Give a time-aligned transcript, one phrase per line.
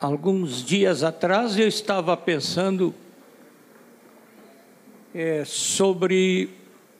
[0.00, 2.94] Alguns dias atrás eu estava pensando
[5.12, 6.50] é, sobre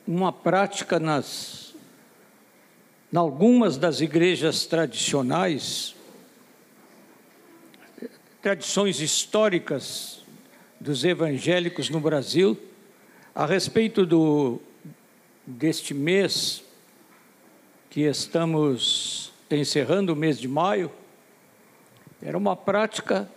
[0.05, 1.73] uma prática nas
[3.11, 5.95] em algumas das igrejas tradicionais,
[8.41, 10.21] tradições históricas
[10.77, 12.59] dos evangélicos no Brasil,
[13.33, 14.59] a respeito do,
[15.47, 16.61] deste mês
[17.89, 20.91] que estamos encerrando o mês de maio,
[22.21, 23.29] era uma prática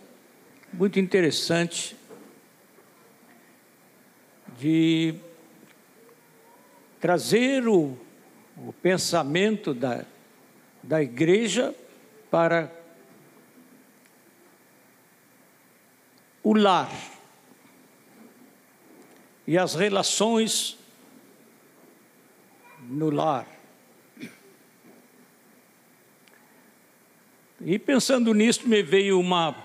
[0.73, 1.95] muito interessante
[4.59, 5.15] de
[6.99, 7.97] trazer o,
[8.57, 10.05] o pensamento da,
[10.81, 11.73] da igreja
[12.29, 12.71] para
[16.43, 16.91] o lar
[19.47, 20.77] e as relações
[22.81, 23.52] no lar.
[27.65, 29.55] E pensando nisso, me veio uma,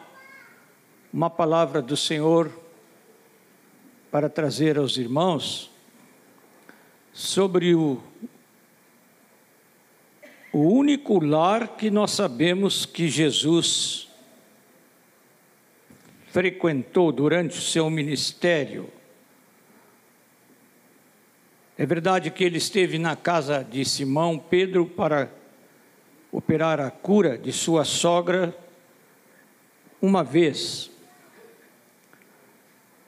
[1.12, 2.48] uma palavra do Senhor
[4.08, 5.68] para trazer aos irmãos
[7.12, 8.00] sobre o,
[10.52, 14.08] o único lar que nós sabemos que Jesus
[16.28, 18.92] frequentou durante o seu ministério.
[21.76, 25.37] É verdade que ele esteve na casa de Simão Pedro para
[26.30, 28.56] operar a cura de sua sogra
[30.00, 30.90] uma vez.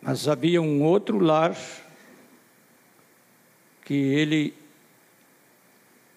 [0.01, 1.57] Mas havia um outro lar
[3.85, 4.55] que ele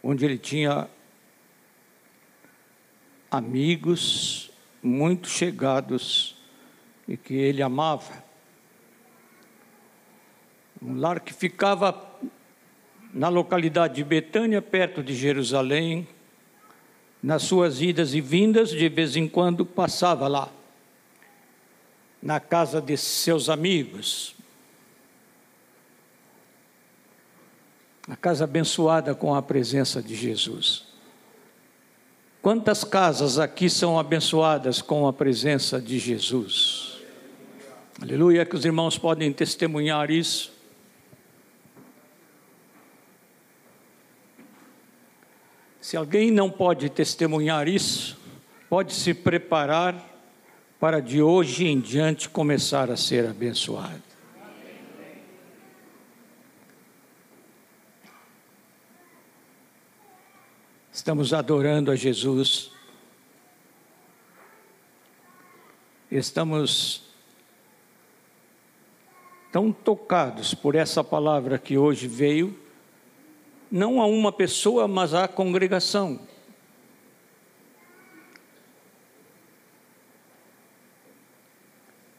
[0.01, 0.87] onde ele tinha
[3.31, 6.35] amigos muito chegados
[7.07, 8.23] e que ele amava.
[10.81, 12.11] Um lar que ficava
[13.13, 16.07] na localidade de Betânia, perto de Jerusalém,
[17.23, 20.51] nas suas idas e vindas, de vez em quando passava lá,
[22.21, 24.35] na casa de seus amigos.
[28.09, 30.85] A casa abençoada com a presença de Jesus.
[32.41, 36.97] Quantas casas aqui são abençoadas com a presença de Jesus?
[38.01, 40.52] Aleluia, que os irmãos podem testemunhar isso.
[45.83, 48.17] Se alguém não pode testemunhar isso,
[48.69, 49.93] pode se preparar
[50.79, 54.01] para de hoje em diante começar a ser abençoado.
[60.89, 62.71] Estamos adorando a Jesus.
[66.09, 67.03] Estamos
[69.51, 72.62] tão tocados por essa palavra que hoje veio
[73.73, 76.19] não a uma pessoa, mas à congregação.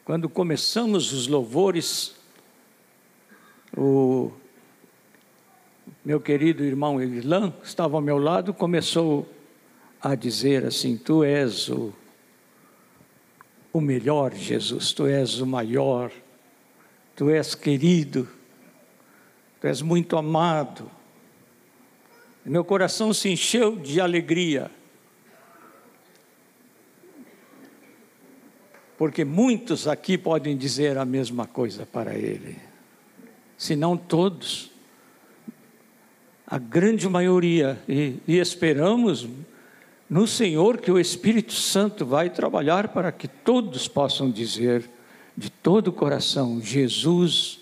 [0.04, 2.16] Quando começamos os louvores,
[3.76, 4.32] o
[6.04, 9.25] meu querido irmão Irlan, estava ao meu lado, começou
[10.00, 11.94] a dizer assim: Tu és o,
[13.72, 16.10] o melhor, Jesus, tu és o maior,
[17.14, 18.28] tu és querido,
[19.60, 20.91] tu és muito amado.
[22.44, 24.71] Meu coração se encheu de alegria.
[28.99, 32.56] Porque muitos aqui podem dizer a mesma coisa para ele,
[33.56, 34.71] se não todos,
[36.47, 39.26] a grande maioria, e, e esperamos
[40.09, 44.88] no Senhor que o Espírito Santo vai trabalhar para que todos possam dizer
[45.37, 47.61] de todo o coração: Jesus,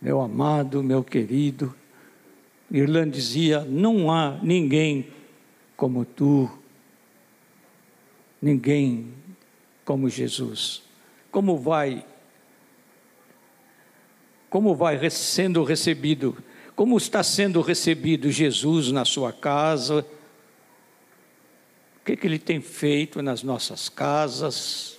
[0.00, 1.74] meu amado, meu querido,
[2.70, 5.08] Irlanda dizia: não há ninguém
[5.76, 6.50] como tu,
[8.40, 9.14] ninguém
[9.84, 10.82] como Jesus.
[11.30, 12.04] Como vai,
[14.48, 16.36] como vai sendo recebido,
[16.74, 20.04] como está sendo recebido Jesus na sua casa?
[22.00, 24.98] O que, que ele tem feito nas nossas casas?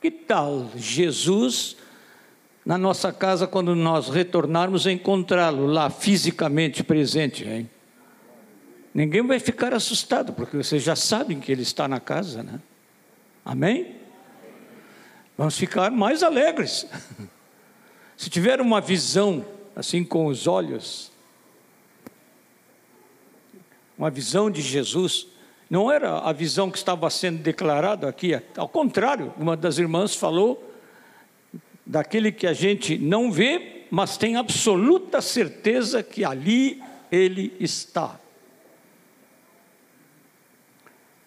[0.00, 1.76] Que tal Jesus
[2.64, 7.68] na nossa casa quando nós retornarmos encontrá-lo lá fisicamente presente, hein?
[8.94, 12.60] Ninguém vai ficar assustado, porque vocês já sabem que ele está na casa, né?
[13.44, 13.96] Amém?
[15.36, 16.86] Vamos ficar mais alegres.
[18.16, 19.44] Se tiver uma visão
[19.74, 21.10] assim com os olhos,
[23.98, 25.26] uma visão de Jesus,
[25.68, 30.73] não era a visão que estava sendo declarada aqui, ao contrário, uma das irmãs falou
[31.84, 38.18] daquele que a gente não vê, mas tem absoluta certeza que ali ele está.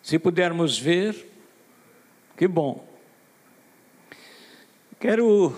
[0.01, 1.27] Se pudermos ver
[2.37, 2.87] Que bom.
[4.99, 5.53] Quero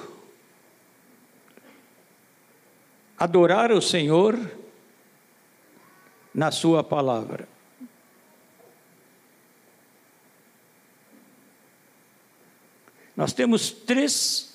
[3.17, 4.39] adorar o Senhor
[6.33, 7.49] na Sua palavra.
[13.13, 14.48] Nós temos três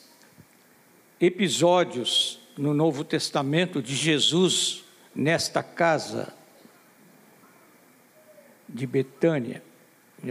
[1.20, 4.84] episódios no Novo Testamento de Jesus
[5.14, 6.34] nesta casa
[8.68, 9.62] de Betânia.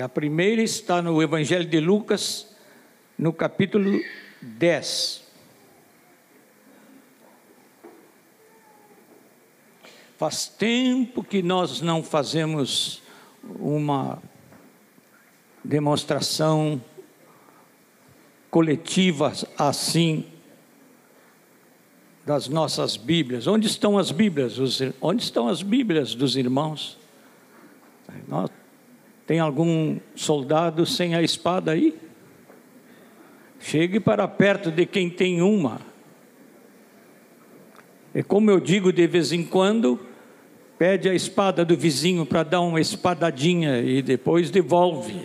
[0.01, 2.55] A primeira está no Evangelho de Lucas,
[3.17, 4.01] no capítulo
[4.41, 5.23] 10.
[10.17, 13.01] Faz tempo que nós não fazemos
[13.59, 14.21] uma
[15.63, 16.81] demonstração
[18.49, 20.32] coletiva assim
[22.25, 23.47] das nossas Bíblias.
[23.47, 24.57] Onde estão as Bíblias?
[25.01, 26.97] Onde estão as Bíblias dos irmãos?
[29.25, 31.97] Tem algum soldado sem a espada aí?
[33.59, 35.79] Chegue para perto de quem tem uma.
[38.15, 39.99] E como eu digo de vez em quando,
[40.77, 45.21] pede a espada do vizinho para dar uma espadadinha e depois devolve.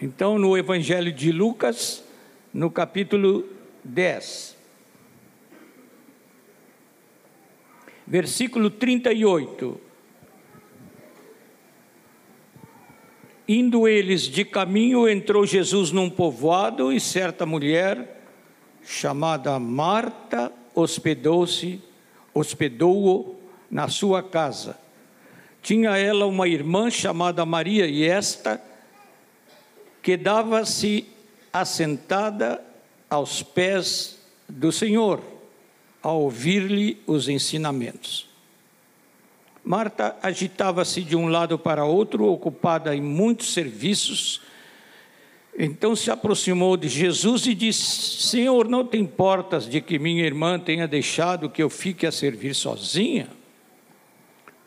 [0.00, 2.03] Então, no Evangelho de Lucas,
[2.54, 3.44] no capítulo
[3.82, 4.56] 10,
[8.06, 9.80] versículo 38.
[13.48, 18.22] Indo eles de caminho, entrou Jesus num povoado e certa mulher,
[18.84, 21.82] chamada Marta, hospedou-se,
[22.32, 23.36] hospedou-o
[23.68, 24.78] na sua casa.
[25.60, 28.62] Tinha ela uma irmã chamada Maria, e esta
[30.00, 31.13] quedava-se
[31.54, 32.60] assentada
[33.08, 34.18] aos pés
[34.48, 35.22] do Senhor,
[36.02, 38.28] a ouvir-lhe os ensinamentos.
[39.64, 44.42] Marta agitava-se de um lado para outro, ocupada em muitos serviços.
[45.56, 50.58] Então se aproximou de Jesus e disse: Senhor, não te importas de que minha irmã
[50.58, 53.28] tenha deixado que eu fique a servir sozinha?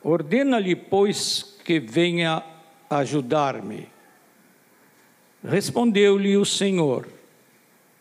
[0.01, 2.41] Ordena-lhe, pois, que venha
[2.89, 3.96] ajudar-me.
[5.43, 7.07] Respondeu-lhe o Senhor: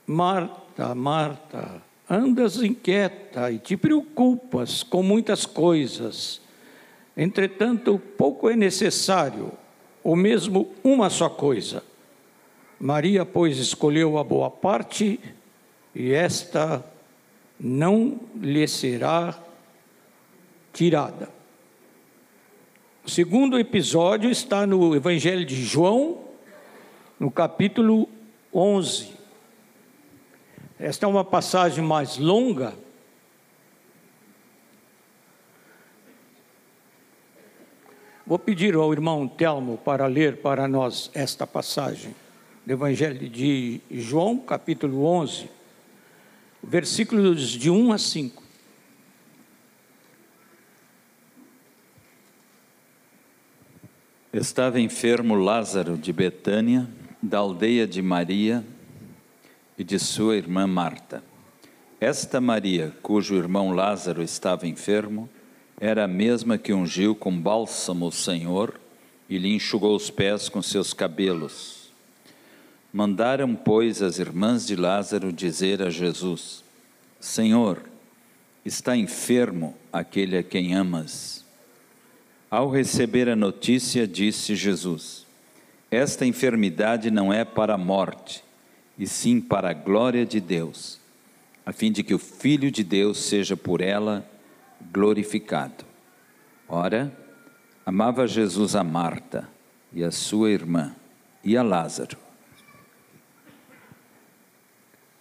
[0.07, 6.41] Marta, Marta, andas inquieta e te preocupas com muitas coisas.
[7.17, 9.53] Entretanto, pouco é necessário,
[10.05, 11.83] ou mesmo uma só coisa.
[12.79, 15.19] Maria, pois, escolheu a boa parte,
[15.95, 16.85] e esta
[17.59, 19.35] não lhe será
[20.73, 21.31] tirada.
[23.05, 26.26] O segundo episódio está no Evangelho de João,
[27.19, 28.09] no capítulo
[28.53, 29.13] 11.
[30.79, 32.75] Esta é uma passagem mais longa.
[38.27, 42.15] Vou pedir ao irmão Telmo para ler para nós esta passagem
[42.67, 45.49] do Evangelho de João, capítulo 11,
[46.61, 48.43] versículos de 1 a 5.
[54.33, 56.87] Estava enfermo Lázaro de Betânia,
[57.27, 58.65] da aldeia de Maria
[59.77, 61.23] e de sua irmã Marta.
[62.01, 65.29] Esta Maria, cujo irmão Lázaro estava enfermo,
[65.79, 68.81] era a mesma que ungiu com bálsamo o Senhor
[69.29, 71.91] e lhe enxugou os pés com seus cabelos.
[72.93, 76.63] Mandaram, pois, as irmãs de Lázaro dizer a Jesus:
[77.19, 77.83] Senhor,
[78.65, 81.45] está enfermo aquele a quem amas.
[82.49, 85.26] Ao receber a notícia, disse Jesus:
[85.97, 88.45] esta enfermidade não é para a morte,
[88.99, 91.01] e sim para a glória de Deus,
[91.65, 94.25] a fim de que o Filho de Deus seja por ela
[94.93, 95.85] glorificado.
[96.69, 97.11] Ora,
[97.85, 99.49] amava Jesus a Marta
[99.93, 100.95] e a sua irmã
[101.43, 102.19] e a Lázaro.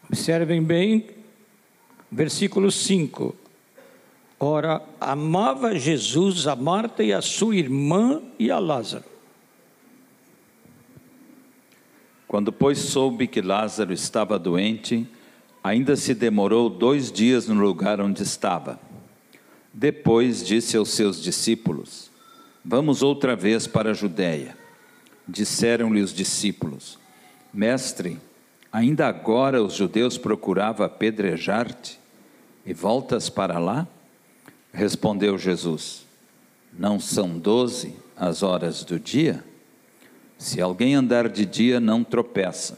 [0.09, 1.07] Observem bem,
[2.11, 3.35] versículo 5.
[4.39, 9.14] Ora, amava Jesus a Marta e a sua irmã e a Lázaro.
[12.27, 15.07] Quando, pois, soube que Lázaro estava doente,
[15.63, 18.79] ainda se demorou dois dias no lugar onde estava.
[19.73, 22.09] Depois disse aos seus discípulos:
[22.63, 24.57] Vamos outra vez para a Judéia.
[25.27, 26.97] Disseram-lhe os discípulos:
[27.53, 28.19] Mestre,
[28.71, 31.99] ainda agora os judeus procuravam apedrejar-te
[32.65, 33.87] e voltas para lá?
[34.73, 36.05] Respondeu Jesus:
[36.71, 39.43] Não são doze as horas do dia?
[40.37, 42.77] Se alguém andar de dia, não tropeça,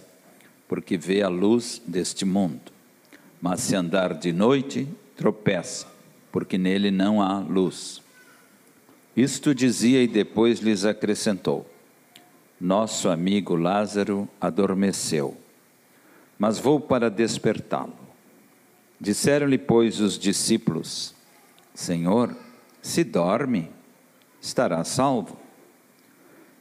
[0.67, 2.71] porque vê a luz deste mundo.
[3.41, 5.87] Mas se andar de noite, tropeça,
[6.31, 8.01] porque nele não há luz.
[9.15, 11.67] Isto dizia e depois lhes acrescentou:
[12.61, 15.35] Nosso amigo Lázaro adormeceu,
[16.37, 17.97] mas vou para despertá-lo.
[18.99, 21.13] Disseram-lhe, pois, os discípulos:
[21.73, 22.35] Senhor,
[22.81, 23.69] se dorme,
[24.41, 25.46] estará salvo.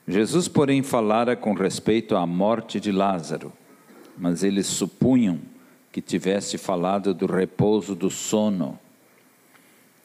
[0.08, 3.52] Jesus, porém, falara com respeito à morte de Lázaro,
[4.16, 5.40] mas eles supunham
[5.90, 8.78] que tivesse falado do repouso do sono.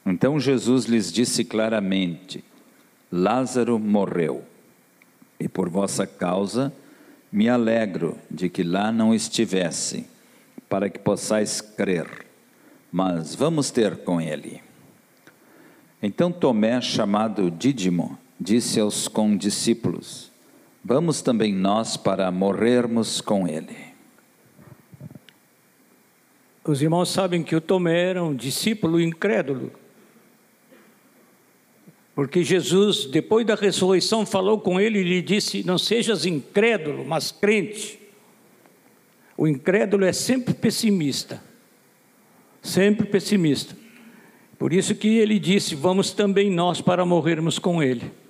[0.06, 2.44] Então Jesus lhes disse claramente:
[3.12, 4.44] Lázaro morreu,
[5.40, 6.74] e por vossa causa
[7.32, 10.08] me alegro de que lá não estivesse,
[10.68, 12.26] para que possais crer.
[12.92, 14.62] Mas vamos ter com ele.
[16.02, 20.32] Então Tomé, chamado Dídimo, disse aos condiscípulos:
[20.84, 23.76] Vamos também nós para morrermos com ele.
[26.66, 29.72] Os irmãos sabem que o Tomé era um discípulo incrédulo.
[32.16, 37.32] Porque Jesus, depois da ressurreição, falou com ele e lhe disse: Não sejas incrédulo, mas
[37.32, 38.00] crente.
[39.38, 41.42] O incrédulo é sempre pessimista.
[42.62, 43.76] Sempre pessimista.
[44.58, 48.21] Por isso que ele disse: Vamos também nós para morrermos com ele.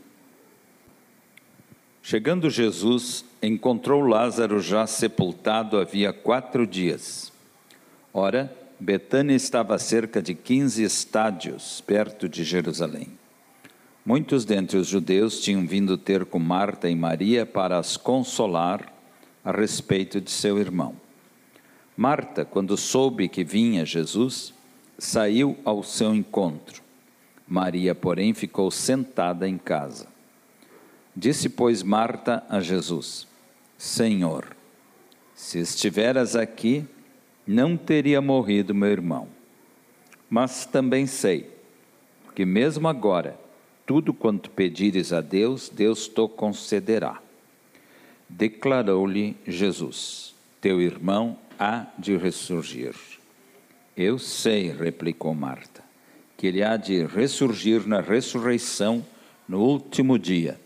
[2.03, 7.31] Chegando Jesus, encontrou Lázaro já sepultado havia quatro dias.
[8.13, 13.08] Ora, Betânia estava a cerca de quinze estádios, perto de Jerusalém.
[14.03, 18.91] Muitos dentre os judeus tinham vindo ter com Marta e Maria para as consolar
[19.46, 20.96] a respeito de seu irmão.
[21.96, 24.55] Marta, quando soube que vinha Jesus,
[24.98, 26.81] saiu ao seu encontro.
[27.48, 30.11] Maria, porém, ficou sentada em casa.
[31.15, 33.27] Disse, pois, Marta a Jesus:
[33.77, 34.56] Senhor,
[35.36, 36.86] se estiveras aqui,
[37.46, 39.27] não teria morrido meu irmão.
[40.30, 41.50] Mas também sei
[42.34, 43.38] que, mesmo agora,
[43.86, 47.22] tudo quanto pedires a Deus, Deus te concederá.
[48.30, 52.96] Declarou-lhe Jesus: Teu irmão há de ressurgir.
[53.98, 55.84] Eu sei, replicou Marta,
[56.38, 59.06] que ele há de ressurgir na ressurreição
[59.48, 60.58] no último dia.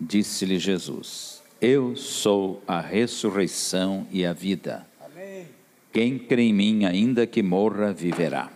[0.00, 4.86] Disse-lhe Jesus: Eu sou a ressurreição e a vida.
[4.98, 5.46] Amém.
[5.92, 8.50] Quem crê em mim, ainda que morra, viverá.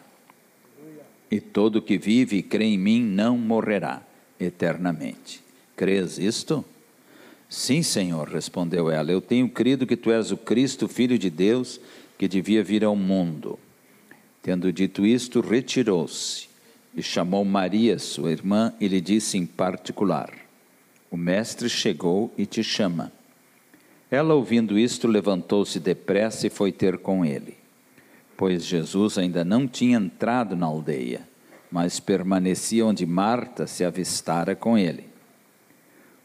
[1.31, 4.03] E todo que vive e crê em mim não morrerá
[4.41, 5.43] eternamente.
[5.77, 6.65] Crês isto?
[7.49, 9.13] Sim, Senhor, respondeu ela.
[9.13, 11.81] Eu tenho crido que tu és o Cristo, filho de Deus,
[12.17, 13.59] que devia vir ao mundo.
[14.43, 16.49] Tendo dito isto, retirou-se
[16.97, 20.44] e chamou Maria, sua irmã, e lhe disse em particular:
[21.15, 23.13] O mestre chegou e te chama.
[24.11, 27.65] Ela, ouvindo isto, levantou-se depressa e foi ter com ele
[28.37, 31.27] pois Jesus ainda não tinha entrado na aldeia,
[31.71, 35.09] mas permanecia onde Marta se avistara com ele.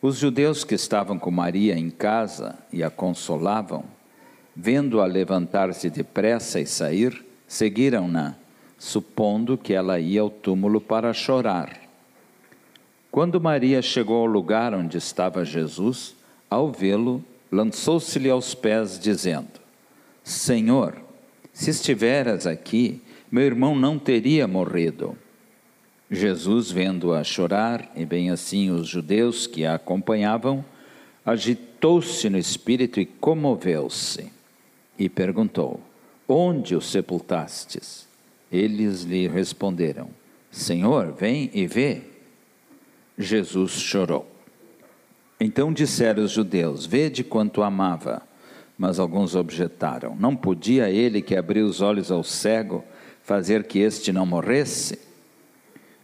[0.02, 3.84] Os judeus que estavam com Maria em casa e a consolavam,
[4.56, 8.36] vendo-a levantar-se depressa e sair, seguiram-na,
[8.78, 11.89] supondo que ela ia ao túmulo para chorar.
[13.20, 16.16] Quando Maria chegou ao lugar onde estava Jesus,
[16.50, 17.22] ao vê-lo,
[17.52, 19.60] lançou-se-lhe aos pés, dizendo:
[20.24, 20.96] Senhor,
[21.52, 25.18] se estiveras aqui, meu irmão não teria morrido.
[26.10, 30.64] Jesus, vendo-a chorar, e bem assim os judeus que a acompanhavam,
[31.26, 34.32] agitou-se no espírito e comoveu-se,
[34.98, 35.82] e perguntou:
[36.26, 38.08] Onde o sepultastes?
[38.50, 40.08] Eles lhe responderam:
[40.50, 42.09] Senhor, vem e vê.
[43.22, 44.26] Jesus chorou.
[45.38, 48.22] Então disseram os judeus: Vede quanto amava.
[48.78, 52.82] Mas alguns objetaram: Não podia ele que abriu os olhos ao cego
[53.22, 54.98] fazer que este não morresse?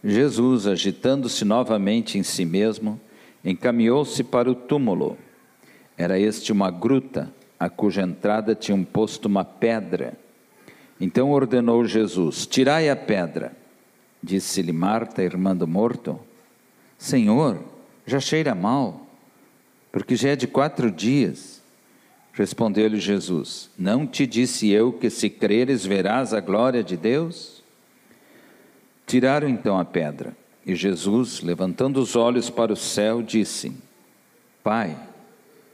[0.04, 3.00] Jesus, agitando-se novamente em si mesmo,
[3.42, 5.16] encaminhou-se para o túmulo.
[5.96, 10.12] Era este uma gruta, a cuja entrada tinha posto uma pedra.
[11.00, 13.56] Então ordenou Jesus: Tirai a pedra.
[14.22, 16.20] Disse-lhe Marta, irmã do morto:
[16.98, 17.60] Senhor,
[18.06, 19.06] já cheira mal,
[19.92, 21.62] porque já é de quatro dias.
[22.32, 27.62] Respondeu-lhe Jesus: Não te disse eu que se creres verás a glória de Deus?
[29.06, 30.36] Tiraram então a pedra,
[30.66, 33.72] e Jesus, levantando os olhos para o céu, disse:
[34.62, 34.96] Pai,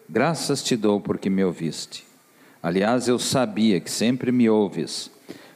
[0.09, 2.05] graças te dou porque me ouviste.
[2.63, 5.11] Aliás, eu sabia que sempre me ouves,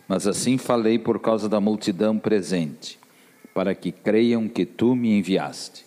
[0.08, 2.95] mas assim falei por causa da multidão presente,
[3.56, 5.86] para que creiam que tu me enviaste.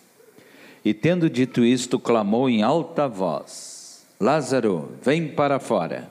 [0.84, 6.10] E tendo dito isto, clamou em alta voz: Lázaro, vem para fora.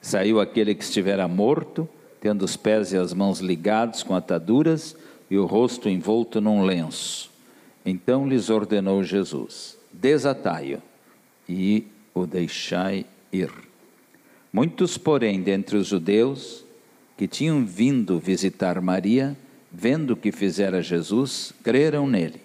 [0.00, 1.86] Saiu aquele que estivera morto,
[2.22, 4.96] tendo os pés e as mãos ligados com ataduras
[5.30, 7.30] e o rosto envolto num lenço.
[7.84, 10.80] Então lhes ordenou Jesus: Desatai-o,
[11.46, 13.50] e o deixai ir.
[14.50, 16.64] Muitos, porém, dentre os judeus
[17.14, 19.36] que tinham vindo visitar Maria,
[19.72, 22.40] vendo o que fizera Jesus, creram nele.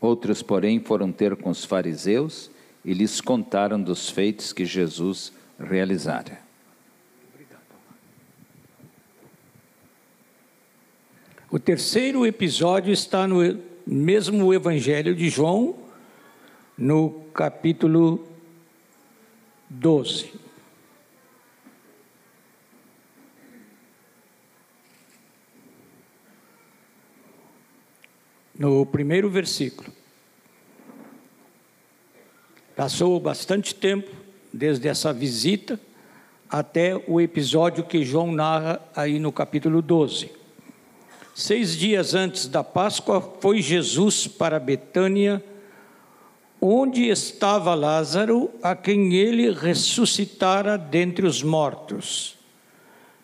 [0.00, 2.50] Outros, porém, foram ter com os fariseus
[2.84, 6.42] e lhes contaram dos feitos que Jesus realizara.
[11.50, 13.38] O terceiro episódio está no
[13.86, 15.76] mesmo Evangelho de João,
[16.76, 18.26] no capítulo
[19.70, 20.43] 12.
[28.56, 29.92] No primeiro versículo.
[32.76, 34.10] Passou bastante tempo
[34.52, 35.80] desde essa visita
[36.48, 40.30] até o episódio que João narra aí no capítulo 12.
[41.34, 45.42] Seis dias antes da Páscoa, foi Jesus para Betânia,
[46.60, 52.36] onde estava Lázaro, a quem ele ressuscitara dentre os mortos.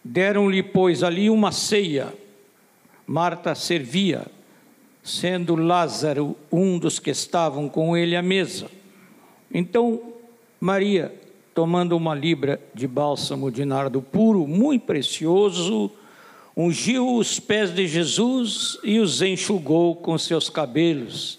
[0.03, 2.13] Deram-lhe, pois, ali uma ceia.
[3.07, 4.27] Marta servia,
[5.11, 8.71] sendo Lázaro um dos que estavam com ele à mesa.
[9.53, 10.01] Então,
[10.61, 11.15] Maria,
[11.55, 15.91] tomando uma libra de bálsamo de nardo puro, muito precioso,
[16.57, 21.39] ungiu os pés de Jesus e os enxugou com seus cabelos,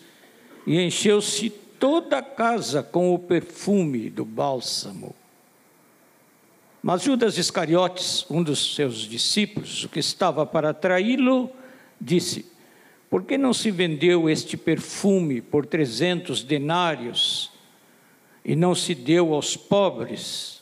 [0.67, 5.15] e encheu-se toda a casa com o perfume do bálsamo.
[6.83, 11.49] Mas Judas Iscariotes, um dos seus discípulos, que estava para traí-lo,
[11.99, 12.50] disse:
[13.11, 17.51] Por que não se vendeu este perfume por trezentos denários
[18.45, 20.61] e não se deu aos pobres?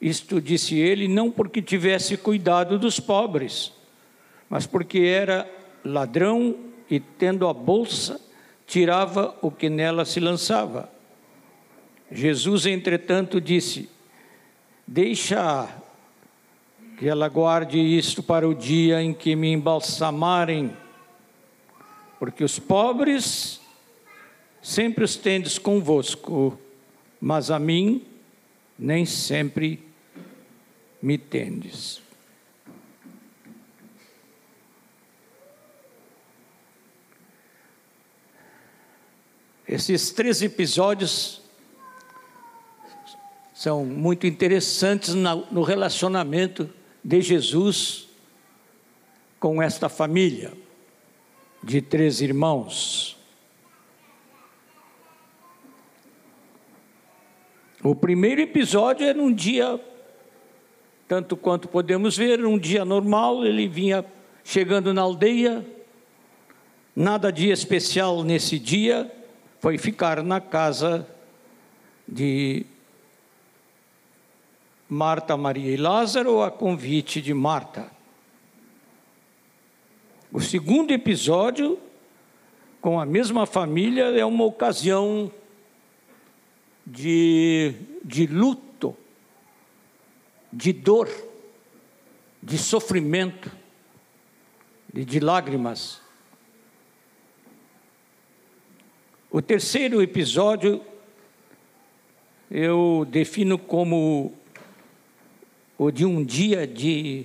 [0.00, 3.72] Isto disse ele não porque tivesse cuidado dos pobres,
[4.50, 5.48] mas porque era
[5.84, 6.56] ladrão
[6.90, 8.20] e, tendo a bolsa,
[8.66, 10.90] tirava o que nela se lançava.
[12.10, 13.88] Jesus, entretanto, disse:
[14.84, 15.68] Deixa
[16.98, 20.82] que ela guarde isto para o dia em que me embalsamarem,
[22.24, 23.60] porque os pobres
[24.62, 26.58] sempre os tendes convosco,
[27.20, 28.02] mas a mim
[28.78, 29.86] nem sempre
[31.02, 32.00] me tendes.
[39.68, 41.42] Esses três episódios
[43.52, 46.70] são muito interessantes no relacionamento
[47.04, 48.08] de Jesus
[49.38, 50.63] com esta família
[51.64, 53.16] de três irmãos.
[57.82, 59.80] O primeiro episódio era um dia
[61.06, 64.04] tanto quanto podemos ver, um dia normal, ele vinha
[64.42, 65.64] chegando na aldeia,
[66.96, 69.10] nada de especial nesse dia,
[69.60, 71.06] foi ficar na casa
[72.06, 72.64] de
[74.88, 77.90] Marta, Maria e Lázaro a convite de Marta.
[80.34, 81.78] O segundo episódio,
[82.80, 85.30] com a mesma família, é uma ocasião
[86.84, 87.72] de,
[88.04, 88.96] de luto
[90.52, 91.08] de dor,
[92.42, 93.48] de sofrimento,
[94.92, 96.00] de, de lágrimas.
[99.30, 100.84] O terceiro episódio
[102.50, 104.34] eu defino como
[105.78, 107.24] o de um dia de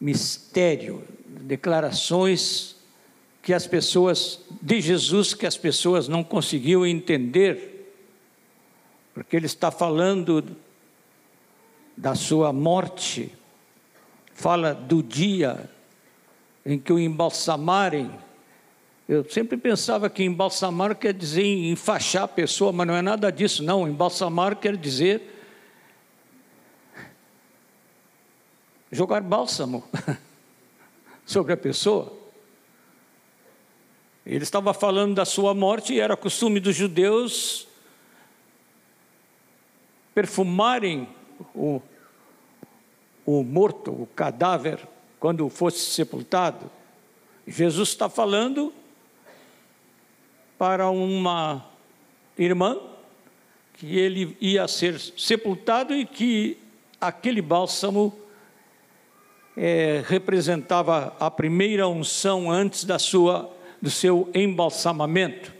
[0.00, 1.02] mistério,
[1.40, 2.76] declarações
[3.42, 7.92] que as pessoas de Jesus que as pessoas não conseguiam entender,
[9.14, 10.56] porque ele está falando
[11.96, 13.32] da sua morte,
[14.34, 15.70] fala do dia
[16.64, 18.10] em que o embalsamarem.
[19.08, 23.62] Eu sempre pensava que embalsamar quer dizer enfaixar a pessoa, mas não é nada disso,
[23.62, 23.88] não.
[23.88, 25.36] Embalsamar quer dizer
[28.92, 29.84] jogar bálsamo
[31.30, 32.12] sobre a pessoa.
[34.26, 37.68] Ele estava falando da sua morte e era costume dos judeus
[40.12, 41.08] perfumarem
[41.54, 41.80] o,
[43.24, 44.80] o morto, o cadáver,
[45.20, 46.68] quando fosse sepultado.
[47.46, 48.72] Jesus está falando
[50.58, 51.64] para uma
[52.36, 52.76] irmã
[53.74, 56.58] que ele ia ser sepultado e que
[57.00, 58.18] aquele bálsamo
[59.56, 65.52] é, representava a primeira unção antes da sua do seu embalsamamento.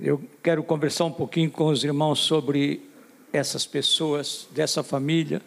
[0.00, 2.82] Eu quero conversar um pouquinho com os irmãos sobre
[3.32, 5.40] essas pessoas dessa família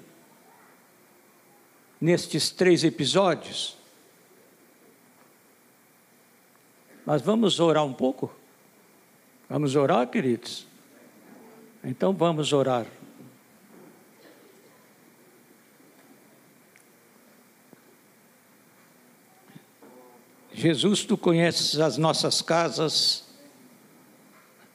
[2.00, 3.78] nestes três episódios.
[7.06, 8.34] Mas vamos orar um pouco?
[9.50, 10.66] Vamos orar, queridos?
[11.84, 12.88] Então vamos orar.
[20.58, 23.26] Jesus, tu conheces as nossas casas,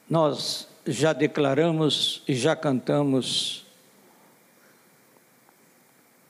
[0.07, 3.65] nós já declaramos e já cantamos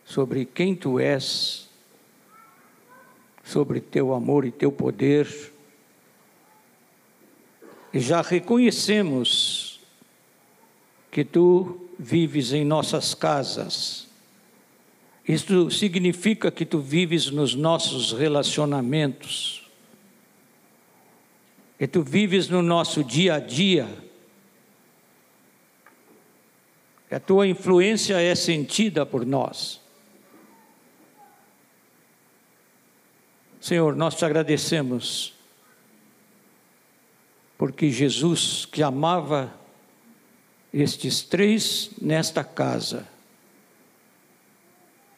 [0.05, 1.69] sobre quem tu és,
[3.43, 5.51] sobre teu amor e teu poder,
[7.93, 9.81] e já reconhecemos
[11.11, 14.07] que tu vives em nossas casas.
[15.27, 19.69] Isto significa que tu vives nos nossos relacionamentos,
[21.77, 23.87] que tu vives no nosso dia a dia,
[27.11, 29.81] a tua influência é sentida por nós.
[33.59, 35.33] Senhor, nós te agradecemos,
[37.57, 39.53] porque Jesus, que amava
[40.73, 43.07] estes três nesta casa,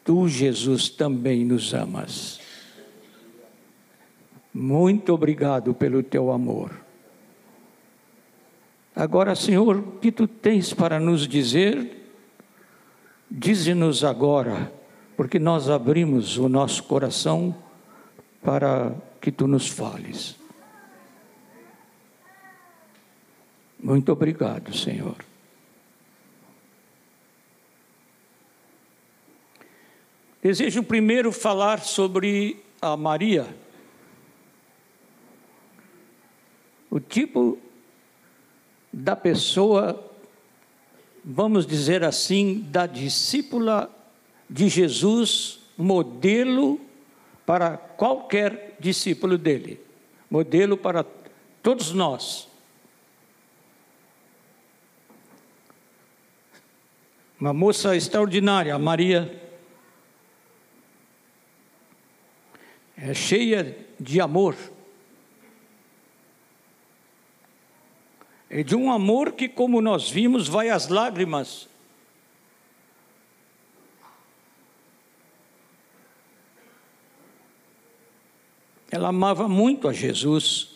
[0.04, 2.40] tu, Jesus, também nos amas.
[4.54, 6.84] Muito obrigado pelo teu amor.
[8.96, 11.98] Agora, Senhor, o que tu tens para nos dizer?
[13.30, 14.72] Dize-nos agora,
[15.18, 17.56] porque nós abrimos o nosso coração
[18.44, 20.36] para que tu nos fales.
[23.82, 25.16] Muito obrigado, Senhor.
[30.44, 33.56] Desejo primeiro falar sobre a Maria.
[36.92, 37.58] O tipo
[38.92, 40.12] da pessoa,
[41.24, 43.90] vamos dizer assim, da discípula
[44.50, 46.78] de Jesus, modelo
[47.46, 49.80] para qualquer discípulo dele,
[50.30, 51.06] modelo para
[51.64, 52.50] todos nós.
[57.40, 59.43] Uma moça extraordinária, Maria
[63.06, 64.56] é cheia de amor.
[68.50, 71.68] É de um amor que, como nós vimos, vai às lágrimas.
[78.90, 80.70] Ela amava muito a Jesus.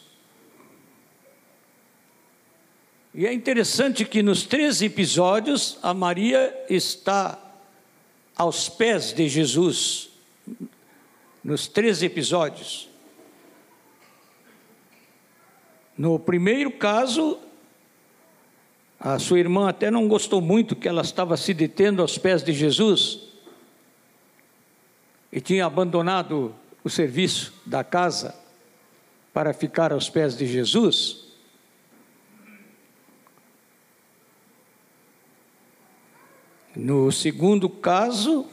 [3.14, 7.40] E é interessante que nos três episódios a Maria está
[8.36, 10.10] aos pés de Jesus
[11.48, 12.90] nos três episódios.
[15.98, 17.40] No primeiro caso,
[19.00, 22.52] a sua irmã até não gostou muito que ela estava se detendo aos pés de
[22.52, 23.30] Jesus
[25.32, 28.38] e tinha abandonado o serviço da casa
[29.34, 31.28] para ficar aos pés de Jesus.
[36.76, 38.50] No segundo caso,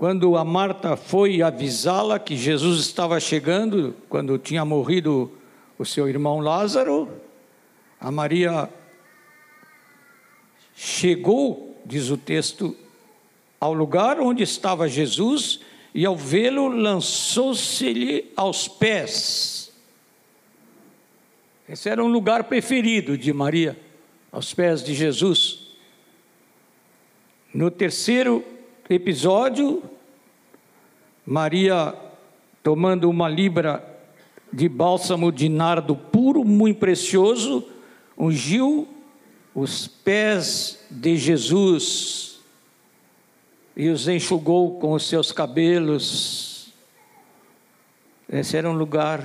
[0.00, 5.30] quando a Marta foi avisá-la que Jesus estava chegando, quando tinha morrido
[5.78, 7.06] o seu irmão Lázaro,
[8.00, 8.70] a Maria
[10.74, 12.74] chegou, diz o texto,
[13.60, 15.60] ao lugar onde estava Jesus
[15.94, 19.70] e ao vê-lo lançou-se-lhe aos pés.
[21.68, 23.78] Esse era um lugar preferido de Maria,
[24.32, 25.74] aos pés de Jesus.
[27.52, 28.42] No terceiro
[28.94, 29.82] episódio,
[31.24, 31.94] Maria
[32.62, 33.86] tomando uma libra
[34.52, 37.66] de bálsamo de nardo puro, muito precioso,
[38.18, 38.88] ungiu
[39.54, 42.40] os pés de Jesus
[43.76, 46.72] e os enxugou com os seus cabelos.
[48.28, 49.24] Esse era um lugar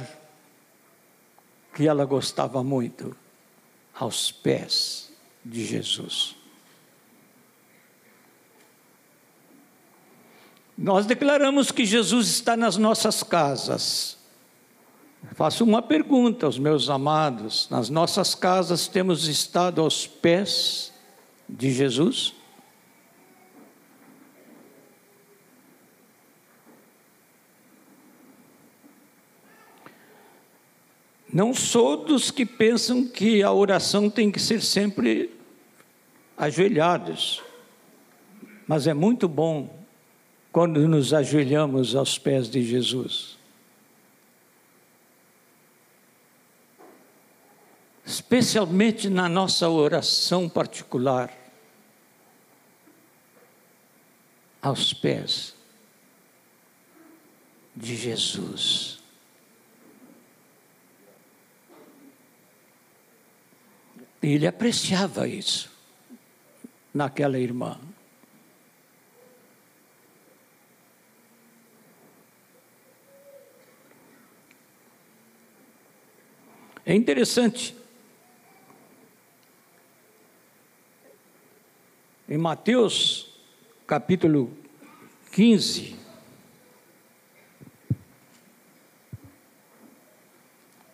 [1.73, 3.15] que ela gostava muito,
[3.93, 5.11] aos pés
[5.43, 6.44] de Jesus.
[10.77, 14.17] Nós declaramos que Jesus está nas nossas casas.
[15.33, 20.91] Faço uma pergunta aos meus amados: nas nossas casas temos estado aos pés
[21.47, 22.33] de Jesus?
[31.31, 35.37] Não sou dos que pensam que a oração tem que ser sempre
[36.37, 37.41] ajoelhados,
[38.65, 39.84] mas é muito bom
[40.55, 43.37] quando nos ajoelhamos aos pés de Jesus.
[48.05, 51.29] Especialmente na nossa oração particular,
[54.61, 55.53] aos pés
[57.75, 58.99] de Jesus.
[64.23, 65.69] Ele apreciava isso
[66.93, 67.77] naquela irmã.
[76.85, 77.75] É interessante.
[82.29, 83.27] Em Mateus,
[83.87, 84.55] capítulo
[85.31, 85.95] 15,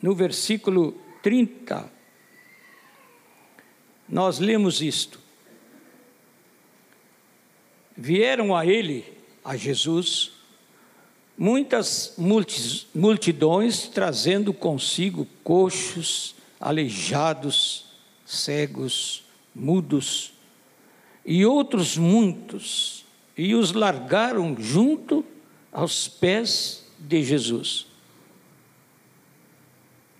[0.01, 1.91] no versículo 30,
[4.07, 5.19] nós lemos isto.
[7.95, 9.05] Vieram a ele,
[9.43, 10.40] a Jesus,
[11.37, 12.15] muitas
[12.93, 17.85] multidões trazendo consigo coxos, aleijados,
[18.25, 20.33] cegos, mudos
[21.25, 23.05] e outros muitos,
[23.37, 25.23] e os largaram junto
[25.71, 27.87] aos pés de Jesus.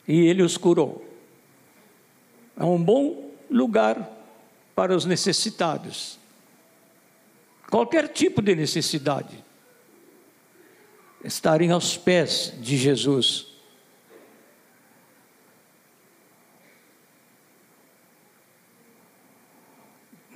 [0.08, 1.06] E ele os curou.
[2.58, 4.10] É um bom lugar
[4.76, 6.20] para os necessitados.
[7.70, 9.44] Qualquer tipo de necessidade
[11.24, 13.48] estarem aos pés de Jesus.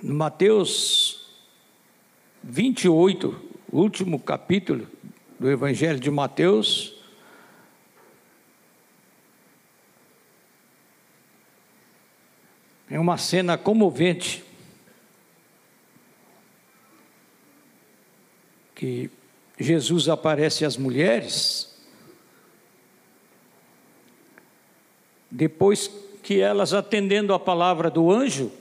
[0.01, 1.31] Mateus
[2.43, 4.87] 28, último capítulo
[5.39, 6.95] do Evangelho de Mateus,
[12.87, 14.43] é uma cena comovente
[18.75, 19.09] que
[19.59, 21.73] Jesus aparece às mulheres,
[25.31, 25.89] depois
[26.21, 28.51] que elas atendendo a palavra do anjo,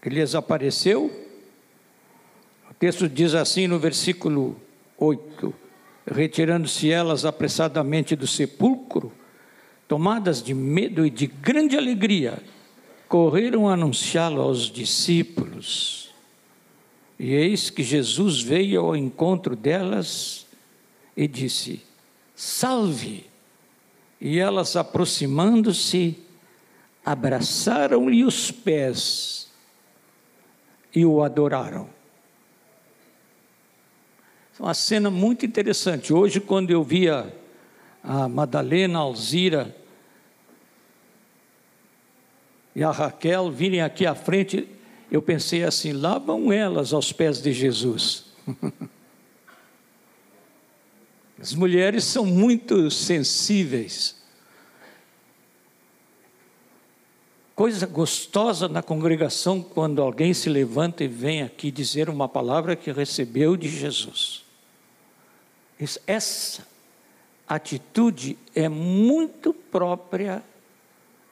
[0.00, 1.10] que lhes apareceu,
[2.70, 4.56] o texto diz assim no versículo
[4.96, 5.52] 8:
[6.06, 9.12] Retirando-se elas apressadamente do sepulcro,
[9.86, 12.42] tomadas de medo e de grande alegria,
[13.08, 15.99] correram anunciá-lo aos discípulos.
[17.22, 20.46] E eis que Jesus veio ao encontro delas
[21.14, 21.82] e disse:
[22.34, 23.26] Salve!
[24.18, 26.18] E elas, aproximando-se,
[27.04, 29.50] abraçaram-lhe os pés
[30.94, 31.90] e o adoraram.
[34.58, 36.14] É uma cena muito interessante.
[36.14, 37.30] Hoje, quando eu via
[38.02, 39.76] a Madalena, a Alzira
[42.74, 44.79] e a Raquel virem aqui à frente,
[45.10, 48.26] eu pensei assim: lá vão elas aos pés de Jesus.
[51.40, 54.20] As mulheres são muito sensíveis.
[57.54, 62.90] Coisa gostosa na congregação quando alguém se levanta e vem aqui dizer uma palavra que
[62.92, 64.44] recebeu de Jesus.
[66.06, 66.66] Essa
[67.48, 70.42] atitude é muito própria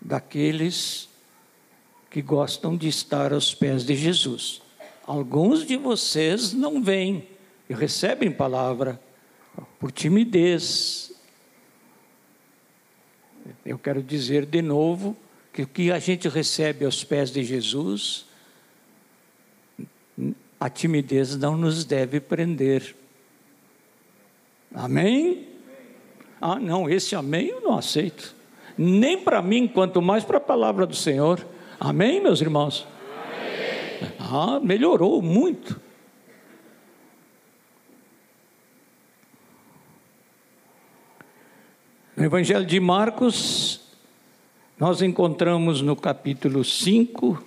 [0.00, 1.07] daqueles
[2.10, 4.62] que gostam de estar aos pés de Jesus.
[5.06, 7.28] Alguns de vocês não vêm
[7.68, 9.00] e recebem palavra
[9.78, 11.12] por timidez.
[13.64, 15.16] Eu quero dizer de novo
[15.52, 18.26] que o que a gente recebe aos pés de Jesus,
[20.58, 22.94] a timidez não nos deve prender.
[24.74, 25.48] Amém?
[26.40, 28.34] Ah, não, esse amém eu não aceito.
[28.76, 31.44] Nem para mim, quanto mais para a palavra do Senhor.
[31.80, 32.88] Amém, meus irmãos?
[34.02, 34.12] Amém.
[34.18, 35.80] Ah, melhorou muito.
[42.16, 43.80] No Evangelho de Marcos,
[44.76, 47.44] nós encontramos no capítulo 5,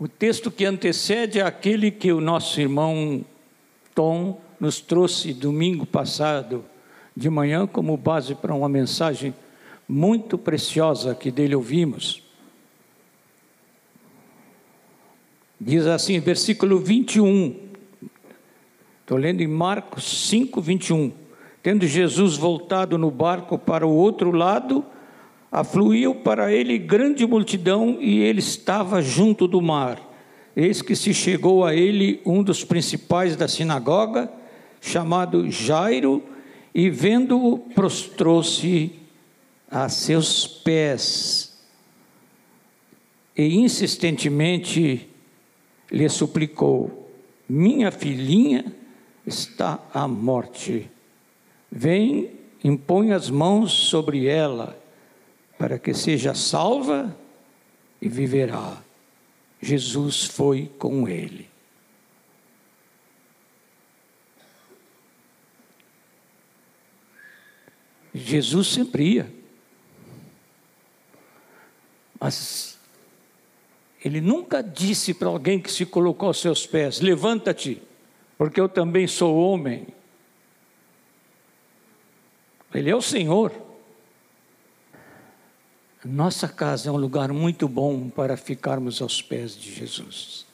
[0.00, 3.24] o texto que antecede é aquele que o nosso irmão
[3.94, 6.64] Tom nos trouxe domingo passado
[7.16, 9.34] de manhã como base para uma mensagem
[9.88, 12.22] muito preciosa que dele ouvimos.
[15.60, 17.56] Diz assim, versículo 21.
[19.00, 21.12] Estou lendo em Marcos 5, 21.
[21.62, 24.84] Tendo Jesus voltado no barco para o outro lado,
[25.50, 30.00] afluiu para ele grande multidão e ele estava junto do mar.
[30.56, 34.30] Eis que se chegou a ele um dos principais da sinagoga,
[34.80, 36.22] chamado Jairo,
[36.74, 38.92] e vendo-o, prostrou-se
[39.70, 41.54] a seus pés
[43.36, 45.08] e insistentemente
[45.90, 47.10] lhe suplicou:
[47.48, 48.64] Minha filhinha
[49.26, 50.90] está à morte.
[51.70, 52.30] Vem,
[52.62, 54.78] impõe as mãos sobre ela,
[55.58, 57.16] para que seja salva
[58.00, 58.82] e viverá.
[59.60, 61.53] Jesus foi com ele.
[68.14, 69.34] Jesus sempre ia.
[72.20, 72.78] Mas
[74.04, 77.82] ele nunca disse para alguém que se colocou aos seus pés: levanta-te,
[78.38, 79.88] porque eu também sou homem.
[82.72, 83.52] Ele é o Senhor.
[86.04, 90.44] Nossa casa é um lugar muito bom para ficarmos aos pés de Jesus.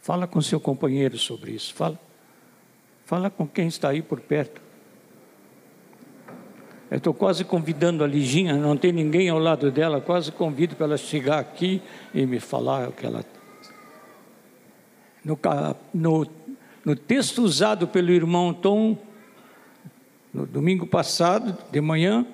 [0.00, 1.74] Fala com seu companheiro sobre isso.
[1.74, 2.00] Fala.
[3.04, 4.61] Fala com quem está aí por perto.
[6.92, 10.96] Estou quase convidando a Liginha, não tem ninguém ao lado dela, quase convido para ela
[10.98, 11.80] chegar aqui
[12.12, 13.24] e me falar o que ela.
[15.24, 15.38] No,
[15.94, 16.26] no,
[16.84, 18.98] no texto usado pelo irmão Tom,
[20.34, 22.26] no domingo passado, de manhã,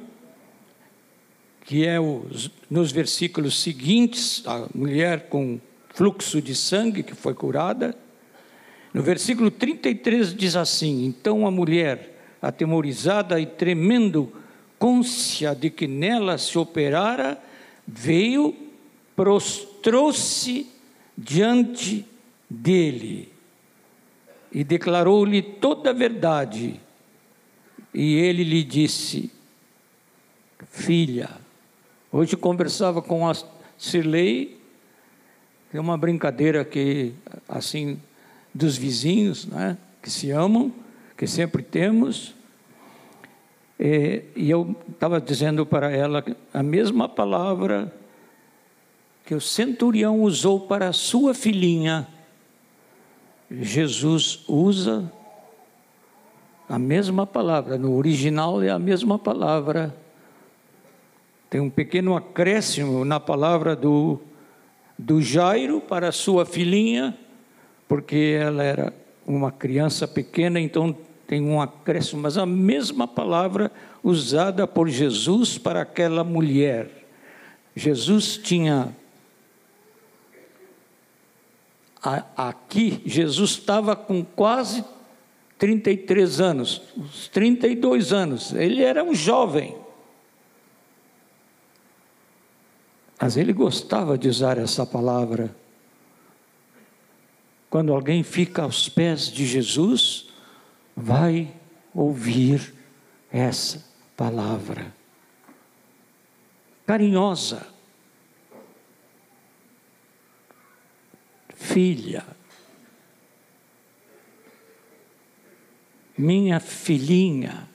[1.64, 5.60] que é os, nos versículos seguintes, a mulher com
[5.94, 7.94] fluxo de sangue que foi curada.
[8.92, 14.32] No versículo 33 diz assim: Então a mulher, atemorizada e tremendo,
[14.78, 17.42] côncia de que nela se operara,
[17.86, 18.54] veio,
[19.16, 20.66] prostrou-se
[21.16, 22.06] diante
[22.48, 23.32] dele
[24.52, 26.80] e declarou-lhe toda a verdade.
[27.92, 29.30] E ele lhe disse:
[30.70, 31.30] Filha,
[32.12, 33.32] hoje conversava com a
[33.76, 34.58] Cirlei,
[35.70, 37.12] tem uma brincadeira que,
[37.48, 38.00] assim,
[38.54, 40.72] dos vizinhos, né, que se amam,
[41.16, 42.34] que sempre temos.
[43.78, 47.92] E, e eu estava dizendo para ela a mesma palavra
[49.24, 52.08] que o centurião usou para a sua filhinha.
[53.50, 55.12] Jesus usa
[56.68, 59.94] a mesma palavra, no original é a mesma palavra.
[61.48, 64.20] Tem um pequeno acréscimo na palavra do,
[64.98, 67.16] do Jairo para sua filhinha,
[67.86, 68.92] porque ela era
[69.26, 70.94] uma criança pequena, então
[71.28, 73.70] tem um acréscimo, mas a mesma palavra
[74.02, 77.06] usada por Jesus para aquela mulher.
[77.76, 78.96] Jesus tinha.
[82.34, 84.82] Aqui, Jesus estava com quase
[85.58, 88.54] 33 anos, uns 32 anos.
[88.54, 89.76] Ele era um jovem.
[93.20, 95.54] Mas ele gostava de usar essa palavra.
[97.68, 100.27] Quando alguém fica aos pés de Jesus,
[101.00, 101.54] vai
[101.94, 102.74] ouvir
[103.30, 103.84] essa
[104.16, 104.92] palavra
[106.84, 107.66] carinhosa.
[111.54, 112.24] Filha,
[116.16, 117.68] minha filhinha,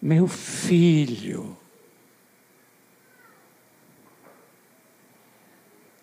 [0.00, 1.56] meu filho.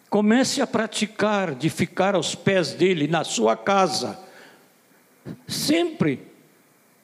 [0.10, 4.31] Comece a praticar de ficar aos pés dele na sua casa
[5.48, 6.28] sempre.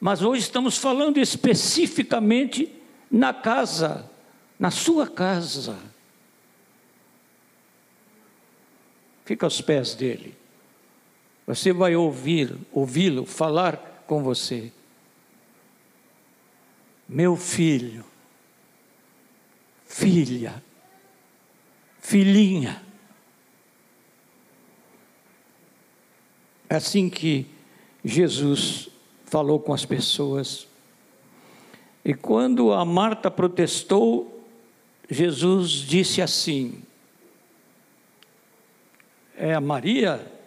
[0.00, 2.72] Mas hoje estamos falando especificamente
[3.10, 4.08] na casa,
[4.58, 5.78] na sua casa.
[9.24, 10.36] Fica aos pés dele.
[11.46, 14.72] Você vai ouvir, ouvi-lo falar com você.
[17.08, 18.04] Meu filho,
[19.86, 20.62] filha,
[22.00, 22.82] filhinha.
[26.68, 27.46] É assim que
[28.04, 28.88] Jesus
[29.24, 30.66] falou com as pessoas.
[32.04, 34.44] E quando a Marta protestou,
[35.10, 36.82] Jesus disse assim:
[39.36, 40.38] É a Maria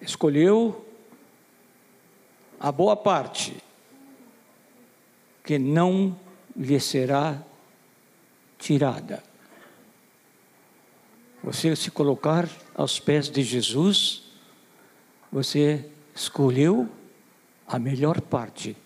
[0.00, 0.84] escolheu
[2.58, 3.56] a boa parte,
[5.44, 6.18] que não
[6.56, 7.42] lhe será
[8.58, 9.22] tirada.
[11.42, 14.22] Você se colocar aos pés de Jesus,
[15.32, 16.86] você escolheu
[17.66, 18.76] a melhor parte,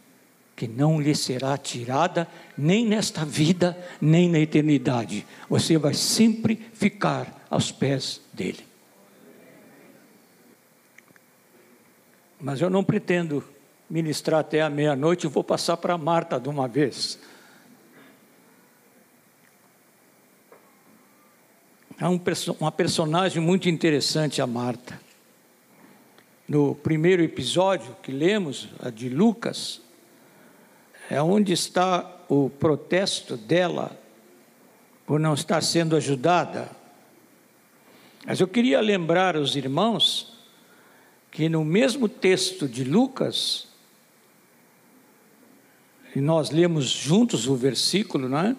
[0.54, 5.26] que não lhe será tirada nem nesta vida, nem na eternidade.
[5.50, 8.64] Você vai sempre ficar aos pés dele.
[12.40, 13.44] Mas eu não pretendo
[13.90, 17.18] ministrar até a meia-noite, vou passar para Marta de uma vez.
[21.98, 22.20] Há um,
[22.60, 25.05] uma personagem muito interessante, a Marta
[26.48, 29.80] no primeiro episódio que lemos, a de Lucas,
[31.10, 33.98] é onde está o protesto dela
[35.04, 36.70] por não estar sendo ajudada.
[38.24, 40.36] Mas eu queria lembrar aos irmãos
[41.30, 43.68] que no mesmo texto de Lucas,
[46.14, 48.56] e nós lemos juntos o versículo, não é?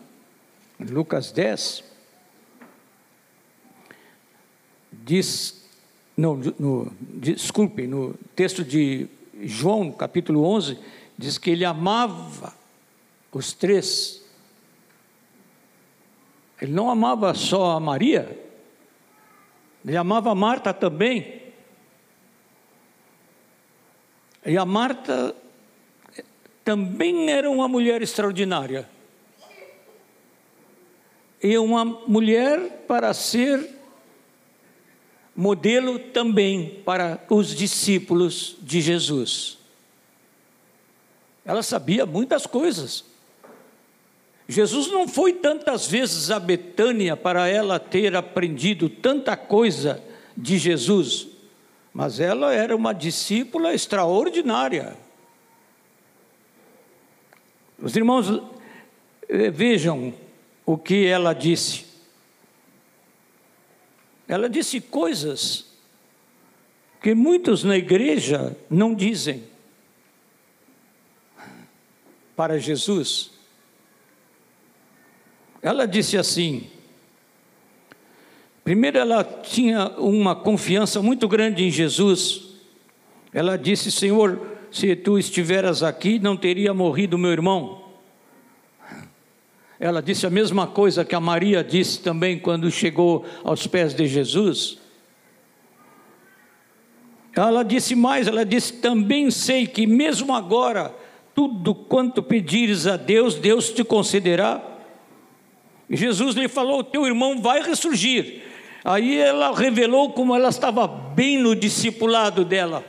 [0.79, 1.83] Lucas 10,
[4.91, 5.66] diz
[6.17, 9.07] no, no, desculpe, no texto de
[9.43, 10.79] João, capítulo 11,
[11.15, 12.55] diz que ele amava
[13.31, 14.25] os três.
[16.59, 18.35] Ele não amava só a Maria,
[19.85, 21.43] ele amava a Marta também.
[24.43, 25.35] E a Marta
[26.63, 28.89] também era uma mulher extraordinária.
[31.43, 33.76] E uma mulher para ser
[35.37, 39.59] modelo também para os discípulos de Jesus.
[41.45, 43.05] Ela sabia muitas coisas.
[44.49, 50.03] Jesus não foi tantas vezes a Betânia para ela ter aprendido tanta coisa
[50.35, 51.27] de Jesus,
[51.93, 54.97] mas ela era uma discípula extraordinária.
[57.79, 58.41] Os irmãos,
[59.29, 60.13] eh, vejam
[60.65, 61.86] o que ela disse.
[64.27, 65.65] Ela disse coisas
[67.01, 69.43] que muitos na igreja não dizem
[72.35, 73.31] para Jesus.
[75.61, 76.69] Ela disse assim:
[78.63, 82.47] primeiro, ela tinha uma confiança muito grande em Jesus.
[83.33, 87.76] Ela disse: Senhor, se tu estiveras aqui, não teria morrido meu irmão.
[89.79, 94.07] Ela disse a mesma coisa que a Maria disse também quando chegou aos pés de
[94.07, 94.79] Jesus.
[97.35, 100.95] Ela disse mais, ela disse: Também sei que mesmo agora,
[101.35, 104.63] tudo quanto pedires a Deus, Deus te concederá.
[105.87, 108.41] Jesus lhe falou: Teu irmão vai ressurgir.
[108.83, 112.83] Aí ela revelou como ela estava bem no discipulado dela.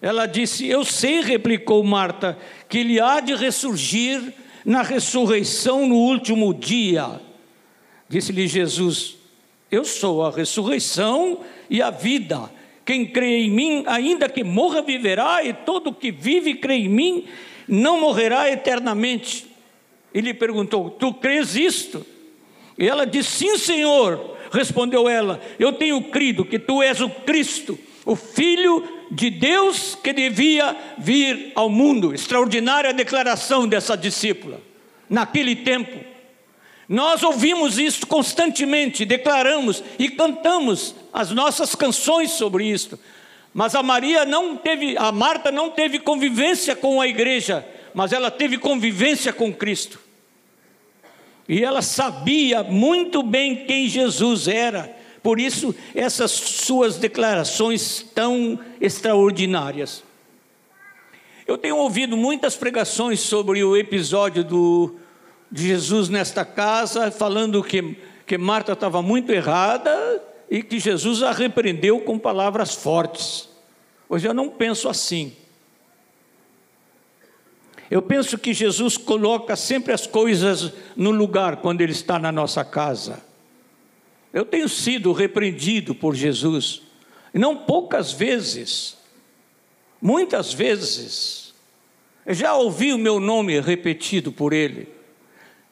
[0.00, 4.32] Ela disse: Eu sei, replicou Marta, que ele há de ressurgir
[4.64, 7.20] na ressurreição no último dia.
[8.08, 9.16] Disse-lhe Jesus:
[9.70, 12.50] Eu sou a ressurreição e a vida.
[12.84, 16.88] Quem crê em mim, ainda que morra, viverá, e todo que vive e crê em
[16.88, 17.24] mim,
[17.66, 19.46] não morrerá eternamente.
[20.12, 22.04] Ele perguntou: Tu crês isto?
[22.78, 24.34] E ela disse: Sim, Senhor.
[24.50, 30.12] Respondeu ela: Eu tenho crido que tu és o Cristo, o Filho de Deus que
[30.12, 32.14] devia vir ao mundo.
[32.14, 34.60] Extraordinária declaração dessa discípula.
[35.08, 35.98] Naquele tempo,
[36.88, 42.98] nós ouvimos isso constantemente, declaramos e cantamos as nossas canções sobre isso.
[43.52, 48.30] Mas a Maria não teve, a Marta não teve convivência com a igreja, mas ela
[48.30, 50.00] teve convivência com Cristo.
[51.48, 60.04] E ela sabia muito bem quem Jesus era por isso, essas suas declarações tão extraordinárias.
[61.46, 64.96] Eu tenho ouvido muitas pregações sobre o episódio do,
[65.50, 67.96] de Jesus nesta casa, falando que,
[68.26, 73.48] que Marta estava muito errada e que Jesus a repreendeu com palavras fortes.
[74.06, 75.34] Hoje eu não penso assim.
[77.90, 82.62] Eu penso que Jesus coloca sempre as coisas no lugar quando Ele está na nossa
[82.62, 83.32] casa.
[84.34, 86.82] Eu tenho sido repreendido por Jesus,
[87.32, 88.98] não poucas vezes,
[90.02, 91.54] muitas vezes.
[92.26, 94.88] Eu já ouvi o meu nome repetido por ele.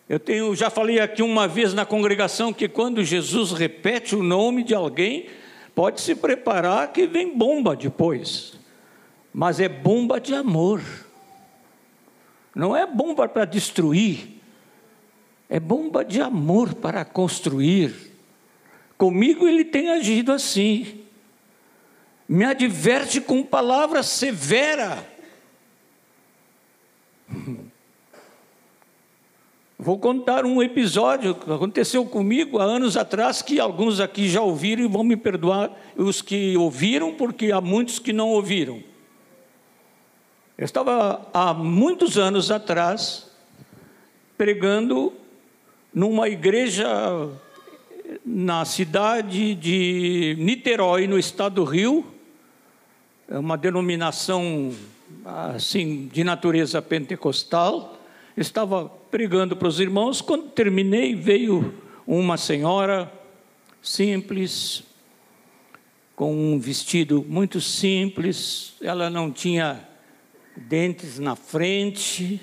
[0.08, 4.62] Eu tenho, já falei aqui uma vez na congregação que quando Jesus repete o nome
[4.62, 5.26] de alguém,
[5.74, 8.52] pode se preparar que vem bomba depois.
[9.34, 10.80] Mas é bomba de amor.
[12.54, 14.40] Não é bomba para destruir,
[15.48, 18.11] é bomba de amor para construir.
[19.02, 21.00] Comigo ele tem agido assim.
[22.28, 25.04] Me adverte com palavra severa.
[29.76, 34.84] Vou contar um episódio que aconteceu comigo há anos atrás, que alguns aqui já ouviram
[34.84, 38.84] e vão me perdoar os que ouviram, porque há muitos que não ouviram.
[40.56, 43.28] Eu estava há muitos anos atrás
[44.38, 45.12] pregando
[45.92, 46.88] numa igreja
[48.34, 52.06] na cidade de Niterói, no estado do Rio,
[53.28, 54.72] é uma denominação
[55.22, 58.00] assim de natureza pentecostal.
[58.34, 61.74] Estava pregando para os irmãos, quando terminei, veio
[62.06, 63.12] uma senhora
[63.82, 64.82] simples,
[66.16, 69.86] com um vestido muito simples, ela não tinha
[70.56, 72.40] dentes na frente,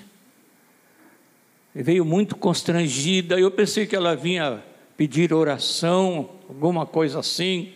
[1.74, 3.40] veio muito constrangida.
[3.40, 4.69] Eu pensei que ela vinha
[5.00, 7.72] pedir oração, alguma coisa assim.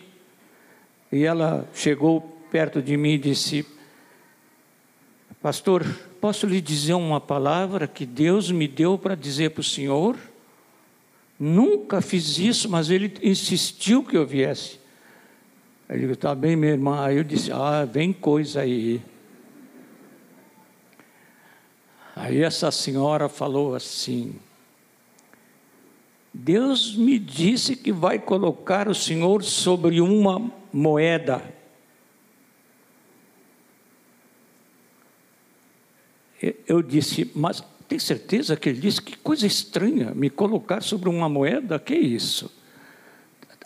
[1.11, 2.21] E ela chegou
[2.51, 3.65] perto de mim e disse:
[5.41, 5.83] Pastor,
[6.21, 10.15] posso lhe dizer uma palavra que Deus me deu para dizer para o senhor?
[11.39, 14.79] Nunca fiz isso, mas ele insistiu que eu viesse.
[15.89, 17.07] Ele disse: Está bem, minha irmã.
[17.07, 19.01] Aí eu disse: Ah, vem coisa aí.
[22.15, 24.35] Aí essa senhora falou assim:
[26.37, 31.41] Deus me disse que vai colocar o Senhor sobre uma moeda.
[36.67, 39.01] Eu disse, mas tem certeza que ele disse?
[39.01, 41.79] Que coisa estranha, me colocar sobre uma moeda?
[41.79, 42.51] Que isso?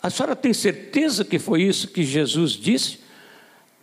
[0.00, 3.00] A senhora tem certeza que foi isso que Jesus disse?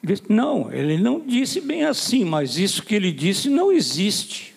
[0.02, 0.24] disse?
[0.30, 4.57] Não, ele não disse bem assim, mas isso que ele disse não existe.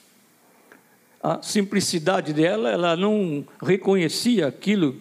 [1.22, 5.00] A simplicidade dela, ela não reconhecia aquilo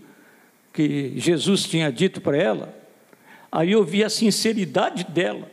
[0.73, 2.77] que Jesus tinha dito para ela.
[3.51, 5.49] Aí eu vi a sinceridade dela,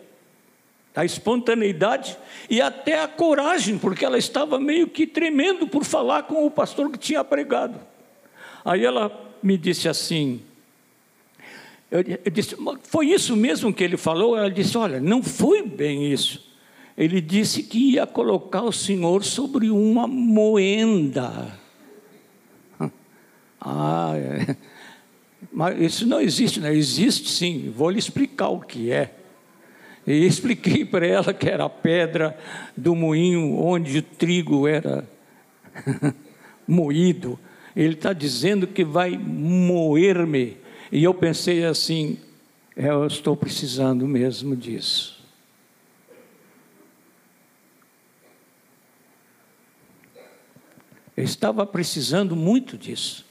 [0.94, 2.16] a espontaneidade
[2.50, 6.90] e até a coragem, porque ela estava meio que tremendo por falar com o pastor
[6.90, 7.80] que tinha pregado.
[8.64, 9.10] Aí ela
[9.42, 10.42] me disse assim:
[11.90, 12.02] eu,
[12.32, 14.36] disse, foi isso mesmo que ele falou?
[14.36, 16.44] Ela disse: Olha, não foi bem isso.
[16.96, 21.58] Ele disse que ia colocar o Senhor sobre uma moenda.
[23.68, 24.54] Ah, é.
[25.50, 27.72] mas isso não existe, não existe sim.
[27.74, 29.12] Vou lhe explicar o que é.
[30.06, 32.38] E expliquei para ela que era a pedra
[32.76, 35.08] do moinho onde o trigo era
[36.68, 37.36] moído.
[37.74, 40.58] Ele está dizendo que vai moer-me
[40.92, 42.18] e eu pensei assim:
[42.76, 45.15] é, eu estou precisando mesmo disso.
[51.16, 53.24] Eu estava precisando muito disso.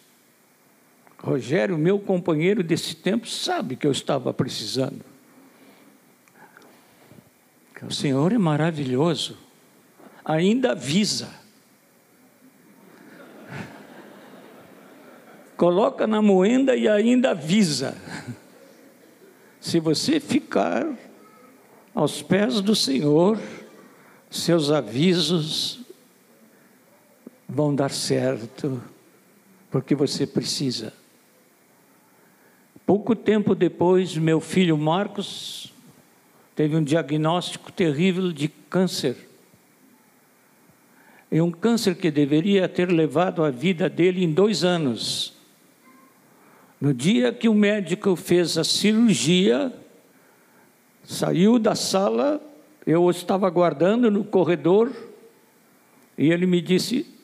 [1.18, 5.04] Rogério, meu companheiro desse tempo, sabe que eu estava precisando.
[7.82, 9.38] O Senhor é maravilhoso,
[10.24, 11.46] ainda avisa
[15.56, 17.96] coloca na moenda e ainda avisa.
[19.60, 20.88] Se você ficar
[21.94, 23.40] aos pés do Senhor,
[24.30, 25.80] seus avisos
[27.48, 28.82] vão dar certo,
[29.70, 30.94] porque você precisa.
[32.86, 35.74] Pouco tempo depois, meu filho Marcos
[36.56, 39.18] teve um diagnóstico terrível de câncer.
[41.32, 45.34] E um câncer que deveria ter levado a vida dele em dois anos.
[46.80, 49.74] No dia que o médico fez a cirurgia,
[51.04, 52.42] saiu da sala,
[52.86, 54.92] eu estava aguardando no corredor,
[56.18, 57.15] e ele me disse: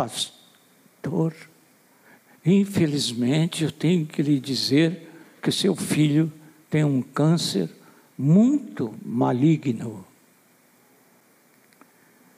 [0.00, 1.34] Pastor,
[2.42, 5.10] infelizmente eu tenho que lhe dizer
[5.42, 6.32] que seu filho
[6.70, 7.68] tem um câncer
[8.16, 10.06] muito maligno.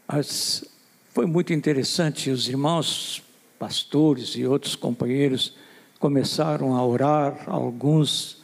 [0.09, 0.65] Mas
[1.11, 3.23] foi muito interessante, os irmãos
[3.61, 5.57] pastores e outros companheiros
[6.01, 8.43] começaram a orar, alguns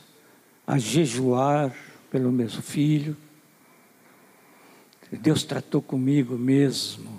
[0.64, 1.74] a jejuar
[2.08, 3.16] pelo meu filho.
[5.10, 7.17] Deus tratou comigo mesmo.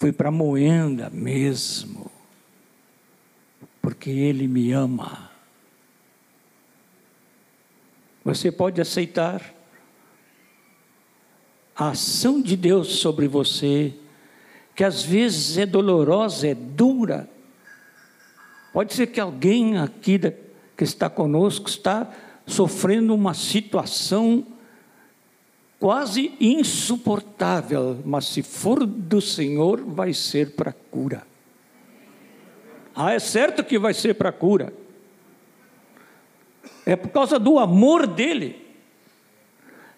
[0.00, 2.10] Fui para Moenda mesmo,
[3.80, 5.30] porque Ele me ama.
[8.24, 9.54] Você pode aceitar
[11.76, 13.94] a ação de Deus sobre você,
[14.74, 17.30] que às vezes é dolorosa, é dura,
[18.72, 20.18] Pode ser que alguém aqui
[20.76, 22.08] que está conosco está
[22.46, 24.46] sofrendo uma situação
[25.80, 31.26] quase insuportável, mas se for do Senhor, vai ser para cura.
[32.94, 34.74] Ah, é certo que vai ser para cura.
[36.84, 38.66] É por causa do amor dele.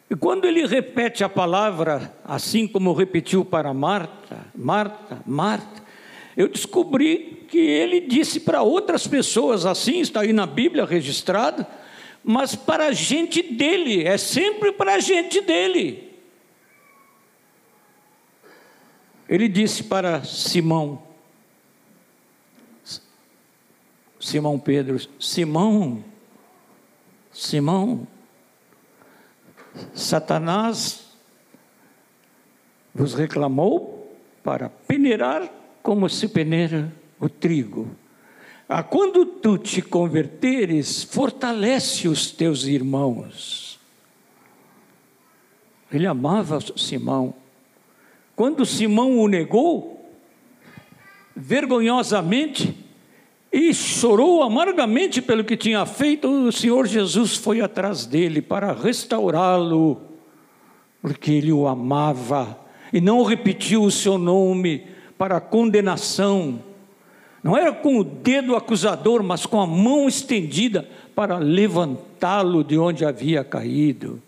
[0.08, 5.82] E quando ele repete a palavra, assim como repetiu para Marta, Marta, Marta,
[6.36, 11.66] eu descobri que ele disse para outras pessoas assim, está aí na Bíblia registrado,
[12.24, 16.12] mas para a gente dele, é sempre para a gente dele.
[19.28, 21.02] Ele disse para Simão,
[24.20, 26.04] Simão Pedro, Simão,
[27.32, 28.06] Simão,
[29.94, 31.06] Satanás
[32.94, 34.14] vos reclamou
[34.44, 35.50] para peneirar
[35.82, 37.90] como se peneira o trigo.
[38.74, 43.78] Ah, quando tu te converteres, fortalece os teus irmãos.
[45.92, 47.34] Ele amava Simão.
[48.34, 50.10] Quando Simão o negou,
[51.36, 52.74] vergonhosamente,
[53.52, 60.00] e chorou amargamente pelo que tinha feito, o Senhor Jesus foi atrás dele para restaurá-lo,
[61.02, 62.58] porque ele o amava
[62.90, 64.86] e não repetiu o seu nome,
[65.18, 66.71] para condenação.
[67.42, 73.04] Não era com o dedo acusador, mas com a mão estendida para levantá-lo de onde
[73.04, 74.22] havia caído.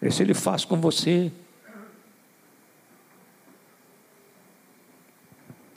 [0.00, 1.30] Esse ele faz com você.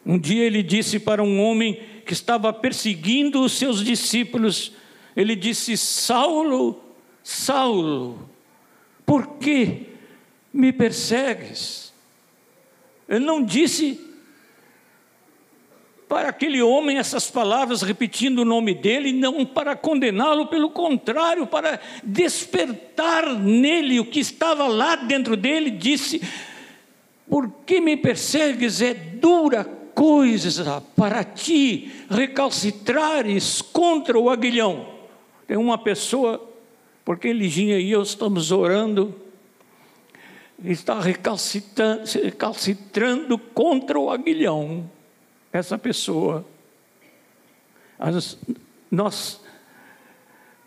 [0.06, 4.72] Um dia ele disse para um homem que estava perseguindo os seus discípulos,
[5.16, 6.82] ele disse: Saulo,
[7.24, 8.30] Saulo,
[9.06, 9.88] por que
[10.52, 11.94] me persegues?
[13.08, 14.11] Ele não disse
[16.12, 21.80] para aquele homem essas palavras, repetindo o nome dele, não para condená-lo, pelo contrário, para
[22.04, 26.22] despertar nele o que estava lá dentro dele, disse:
[27.30, 28.82] Por que me persegues?
[28.82, 34.86] É dura coisa para ti recalcitrares contra o aguilhão.
[35.48, 36.46] Tem uma pessoa,
[37.06, 39.16] porque Liginha e eu estamos orando,
[40.62, 44.90] está recalcitrando, contra o aguilhão
[45.52, 46.46] essa pessoa.
[48.90, 49.42] Nós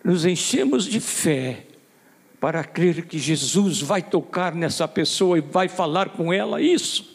[0.02, 1.66] nos enchemos de fé
[2.40, 7.14] para crer que Jesus vai tocar nessa pessoa e vai falar com ela isso.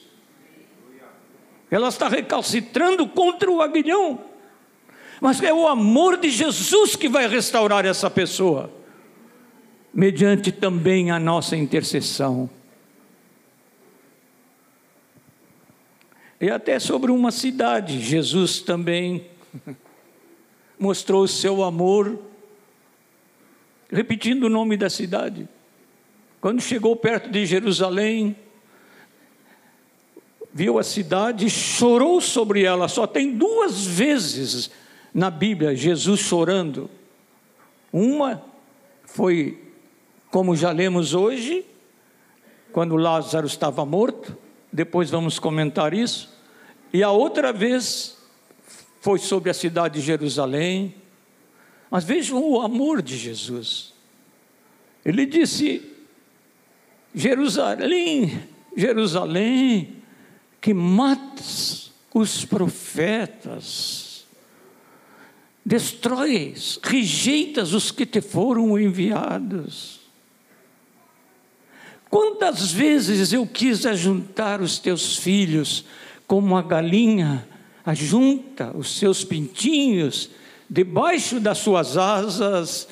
[1.69, 4.19] Ela está recalcitrando contra o aguilhão,
[5.21, 8.71] mas é o amor de Jesus que vai restaurar essa pessoa,
[9.93, 12.49] mediante também a nossa intercessão.
[16.41, 19.25] E até sobre uma cidade, Jesus também
[20.79, 22.17] mostrou o seu amor,
[23.91, 25.49] repetindo o nome da cidade.
[26.39, 28.37] Quando chegou perto de Jerusalém,
[30.53, 32.87] viu a cidade, chorou sobre ela.
[32.87, 34.71] Só tem duas vezes
[35.13, 36.89] na Bíblia Jesus chorando.
[37.91, 38.41] Uma
[39.03, 39.61] foi,
[40.31, 41.65] como já lemos hoje,
[42.71, 44.37] quando Lázaro estava morto
[44.71, 46.29] depois vamos comentar isso.
[46.93, 48.17] E a outra vez
[49.01, 50.95] foi sobre a cidade de Jerusalém.
[51.89, 53.93] Mas vejam o amor de Jesus.
[55.03, 55.81] Ele disse:
[57.13, 59.95] Jerusalém, Jerusalém,
[60.61, 64.27] que matas os profetas,
[65.65, 69.98] destróis, rejeitas os que te foram enviados.
[72.09, 75.85] Quantas vezes eu quis ajuntar os teus filhos,
[76.25, 77.47] como a galinha
[77.85, 80.31] ajunta os seus pintinhos
[80.67, 82.87] debaixo das suas asas,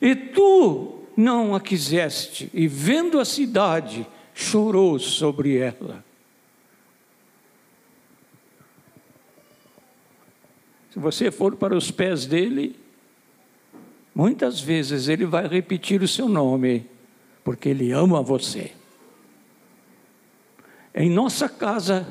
[0.00, 6.04] e tu não a quiseste, e vendo a cidade, chorou sobre ela.
[10.92, 12.76] Se você for para os pés dele,
[14.14, 16.86] muitas vezes ele vai repetir o seu nome
[17.44, 18.72] porque Ele ama você.
[20.94, 22.06] Em nossa casa,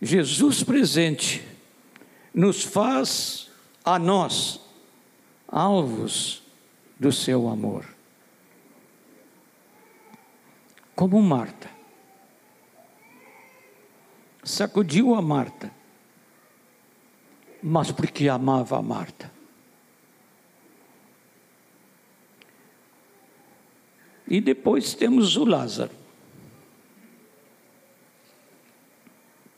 [0.00, 1.46] Jesus presente
[2.32, 3.50] nos faz
[3.84, 4.60] a nós
[5.48, 6.42] alvos
[6.98, 7.86] do seu amor.
[10.94, 11.70] Como Marta.
[14.42, 15.72] Sacudiu a Marta,
[17.62, 19.35] mas porque amava a Marta.
[24.28, 25.90] E depois temos o Lázaro.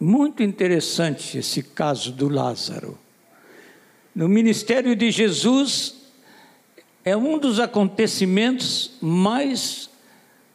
[0.01, 2.99] Muito interessante esse caso do Lázaro.
[4.15, 5.97] No ministério de Jesus,
[7.05, 9.89] é um dos acontecimentos mais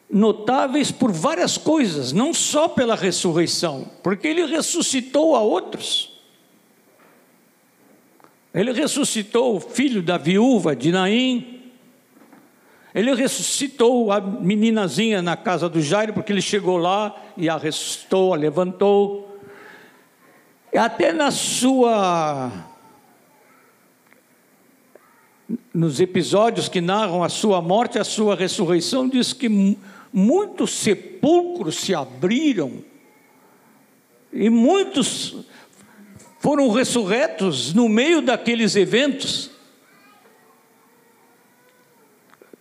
[0.10, 6.14] notáveis por várias coisas, não só pela ressurreição, porque ele ressuscitou a outros.
[8.54, 11.53] Ele ressuscitou o filho da viúva de Naim,
[12.94, 18.34] ele ressuscitou a meninazinha na casa do Jairo, porque ele chegou lá e a ressuscitou,
[18.34, 19.40] a levantou.
[20.76, 22.52] Até na sua.
[25.74, 29.78] Nos episódios que narram a sua morte e a sua ressurreição, diz que
[30.12, 32.84] muitos sepulcros se abriram
[34.32, 35.36] e muitos
[36.40, 39.53] foram ressurretos no meio daqueles eventos.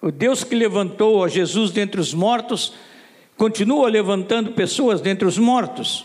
[0.03, 2.75] O Deus que levantou a Jesus dentre os mortos,
[3.37, 6.05] continua levantando pessoas dentre os mortos.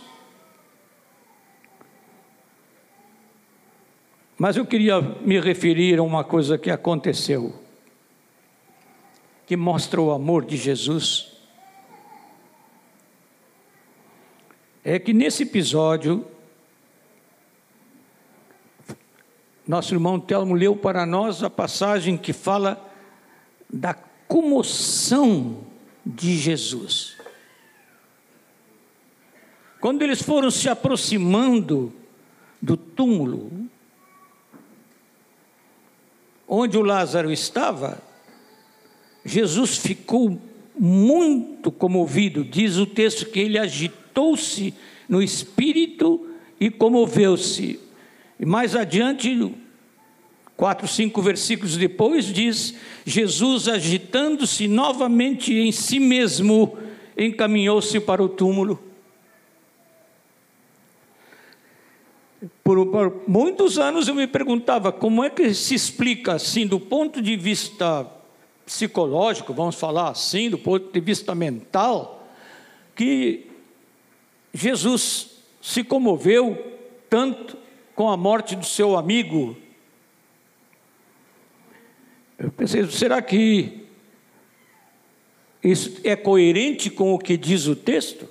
[4.38, 7.60] Mas eu queria me referir a uma coisa que aconteceu,
[9.48, 11.32] que mostra o amor de Jesus.
[14.84, 16.24] É que nesse episódio,
[19.68, 22.87] nosso irmão Telmo leu para nós a passagem que fala
[23.72, 23.94] da
[24.28, 25.66] comoção
[26.06, 27.18] de Jesus.
[29.80, 31.94] Quando eles foram se aproximando
[32.62, 33.52] do túmulo,
[36.48, 38.02] onde o Lázaro estava,
[39.24, 40.42] Jesus ficou
[40.80, 42.44] muito comovido.
[42.44, 44.74] Diz o texto que ele agitou-se
[45.08, 46.28] no espírito
[46.60, 47.80] e comoveu-se.
[48.40, 49.56] E mais adiante,
[50.58, 52.74] quatro, cinco versículos depois, diz:
[53.06, 56.78] Jesus, agitando-se novamente em si mesmo,
[57.16, 58.84] encaminhou-se para o túmulo.
[62.64, 67.22] Por, por, muitos anos eu me perguntava como é que se explica assim, do ponto
[67.22, 68.06] de vista
[68.66, 72.28] psicológico, vamos falar assim, do ponto de vista mental,
[72.96, 73.50] que
[74.54, 76.78] Jesus se comoveu
[77.10, 77.58] tanto
[77.96, 79.56] com a morte do seu amigo.
[82.38, 83.86] Eu pensei, será que
[85.64, 88.28] isso é coerente com o que diz o texto?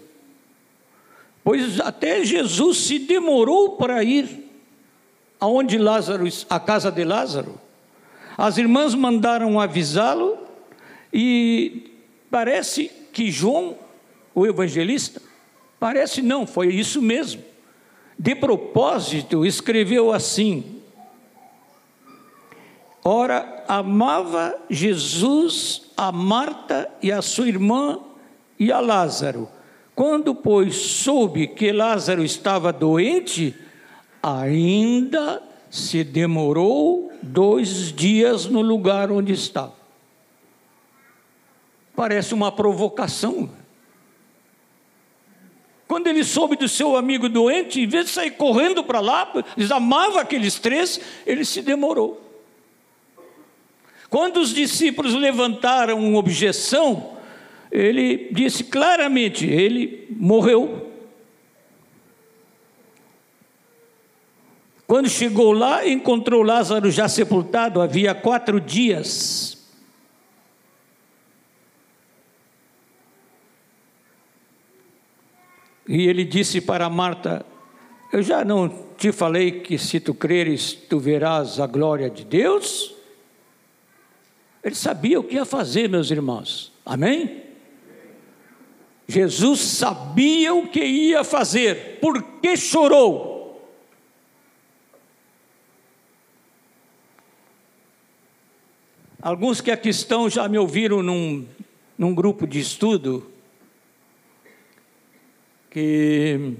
[1.42, 4.46] Pois até Jesus se demorou para ir
[5.40, 7.60] aonde Lázaro, a casa de Lázaro.
[8.38, 10.38] As irmãs mandaram avisá-lo
[11.12, 11.90] e
[12.30, 13.76] parece que João,
[14.34, 15.20] o evangelista,
[15.80, 17.42] parece não, foi isso mesmo.
[18.18, 20.75] De propósito, escreveu assim:
[23.08, 28.00] Ora, amava Jesus a Marta e a sua irmã
[28.58, 29.48] e a Lázaro.
[29.94, 33.54] Quando, pois, soube que Lázaro estava doente,
[34.20, 35.40] ainda
[35.70, 39.76] se demorou dois dias no lugar onde estava.
[41.94, 43.48] Parece uma provocação.
[45.86, 49.70] Quando ele soube do seu amigo doente, em vez de sair correndo para lá, eles
[49.70, 52.25] amavam aqueles três, ele se demorou.
[54.08, 57.16] Quando os discípulos levantaram uma objeção,
[57.70, 60.92] ele disse claramente: ele morreu.
[64.86, 69.56] Quando chegou lá, encontrou Lázaro já sepultado, havia quatro dias.
[75.88, 77.44] E ele disse para Marta:
[78.12, 82.95] Eu já não te falei que se tu creres, tu verás a glória de Deus?
[84.66, 86.72] Ele sabia o que ia fazer, meus irmãos.
[86.84, 87.44] Amém?
[89.06, 93.64] Jesus sabia o que ia fazer, por que chorou?
[99.22, 101.46] Alguns que aqui estão já me ouviram num,
[101.96, 103.30] num grupo de estudo
[105.70, 106.56] que,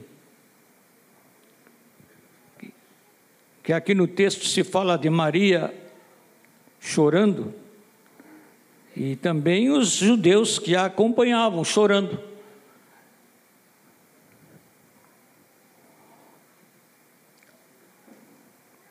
[3.65, 5.75] que aqui no texto se fala de Maria
[6.79, 7.66] chorando
[8.97, 12.19] e também os judeus que a acompanhavam chorando.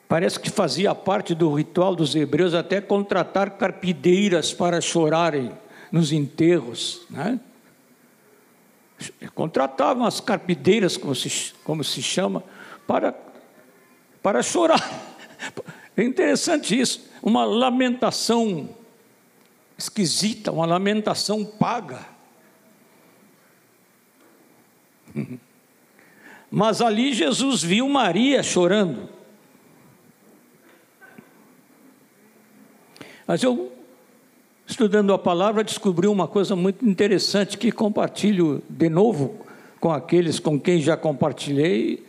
[0.07, 5.51] Parece que fazia parte do ritual dos hebreus até contratar carpideiras para chorarem
[5.91, 7.01] nos enterros.
[7.09, 7.39] Né?
[9.33, 12.43] Contratavam as carpideiras, como se, como se chama,
[12.85, 13.15] para,
[14.21, 14.81] para chorar.
[15.97, 18.67] É interessante isso, uma lamentação
[19.77, 22.05] esquisita, uma lamentação paga.
[26.49, 29.09] Mas ali Jesus viu Maria chorando.
[33.27, 33.71] Mas eu,
[34.67, 39.45] estudando a palavra, descobri uma coisa muito interessante que compartilho de novo
[39.79, 42.05] com aqueles com quem já compartilhei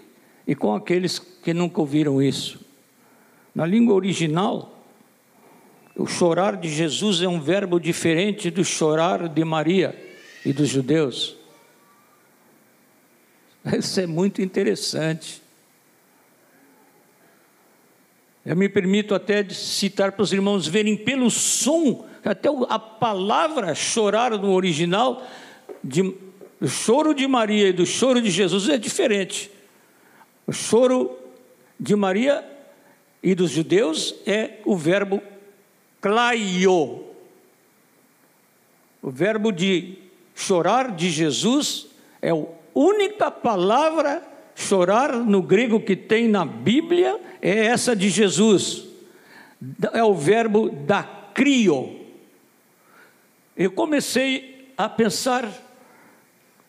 [0.46, 2.60] e com aqueles que nunca ouviram isso.
[3.54, 4.75] Na língua original,
[5.96, 9.96] o chorar de Jesus é um verbo diferente do chorar de Maria
[10.44, 11.36] e dos judeus.
[13.78, 15.42] Isso é muito interessante.
[18.44, 24.30] Eu me permito até citar para os irmãos verem pelo som, até a palavra chorar
[24.32, 25.26] no original,
[25.82, 26.14] de,
[26.60, 29.50] do choro de Maria e do choro de Jesus é diferente.
[30.46, 31.18] O choro
[31.80, 32.44] de Maria
[33.22, 35.20] e dos judeus é o verbo
[36.06, 37.04] claio.
[39.02, 39.98] O verbo de
[40.36, 41.88] chorar de Jesus
[42.22, 44.22] é a única palavra
[44.54, 48.84] chorar no grego que tem na Bíblia é essa de Jesus.
[49.92, 51.02] É o verbo da
[51.34, 52.06] crio.
[53.56, 55.52] Eu comecei a pensar o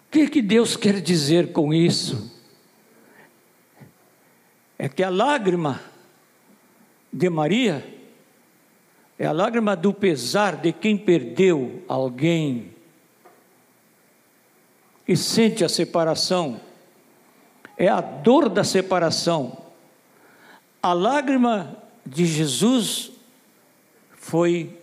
[0.09, 2.35] que, que Deus quer dizer com isso.
[4.79, 5.79] É que a lágrima
[7.13, 7.96] de Maria
[9.19, 12.71] é a lágrima do pesar de quem perdeu alguém.
[15.07, 16.59] E sente a separação.
[17.75, 19.57] É a dor da separação.
[20.81, 23.11] A lágrima de Jesus
[24.13, 24.77] foi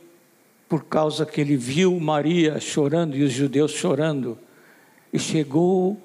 [0.69, 4.37] por causa que ele viu Maria chorando e os judeus chorando,
[5.13, 6.01] e chegou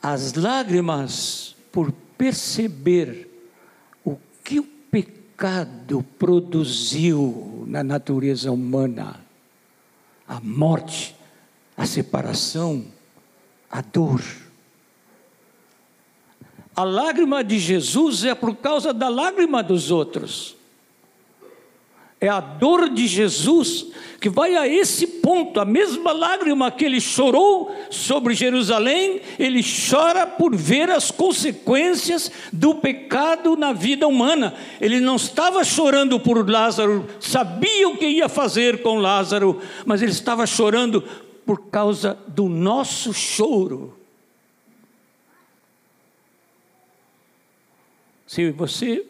[0.00, 3.28] as lágrimas por perceber
[4.04, 4.75] o que o
[5.36, 9.20] pecado produziu na natureza humana,
[10.26, 11.14] a morte,
[11.76, 12.86] a separação,
[13.70, 14.22] a dor.
[16.74, 20.56] A lágrima de Jesus é por causa da lágrima dos outros.
[22.26, 23.86] É a dor de Jesus
[24.20, 30.26] que vai a esse ponto, a mesma lágrima que ele chorou sobre Jerusalém, ele chora
[30.26, 34.54] por ver as consequências do pecado na vida humana.
[34.80, 40.10] Ele não estava chorando por Lázaro, sabia o que ia fazer com Lázaro, mas ele
[40.10, 41.04] estava chorando
[41.46, 43.96] por causa do nosso choro.
[48.26, 49.06] Se você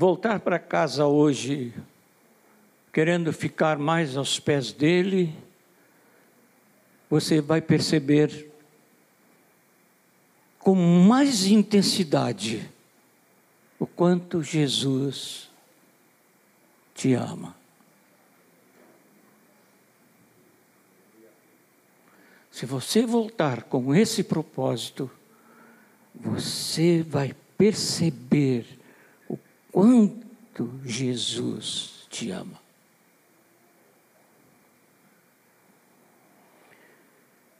[0.00, 1.74] voltar para casa hoje,
[2.90, 5.30] querendo ficar mais aos pés dele,
[7.10, 8.50] você vai perceber
[10.58, 12.66] com mais intensidade
[13.78, 15.50] o quanto Jesus
[16.94, 17.54] te ama.
[22.50, 25.10] Se você voltar com esse propósito,
[26.14, 28.79] você vai perceber
[29.70, 32.58] quanto Jesus te ama.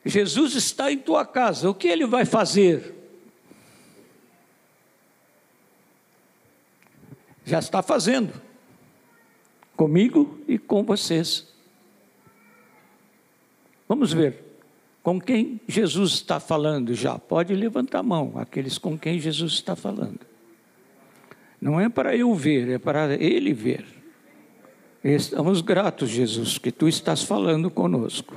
[0.04, 2.94] Jesus está em tua casa, o que ele vai fazer?
[7.44, 8.32] Já está fazendo,
[9.76, 11.48] comigo e com vocês.
[13.88, 14.50] Vamos ver.
[15.02, 17.18] Com quem Jesus está falando já?
[17.18, 20.29] Pode levantar a mão, aqueles com quem Jesus está falando.
[21.60, 23.84] Não é para eu ver, é para Ele ver.
[25.04, 28.34] Estamos gratos, Jesus, que Tu estás falando conosco.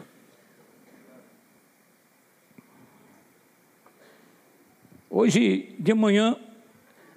[5.10, 6.36] Hoje de manhã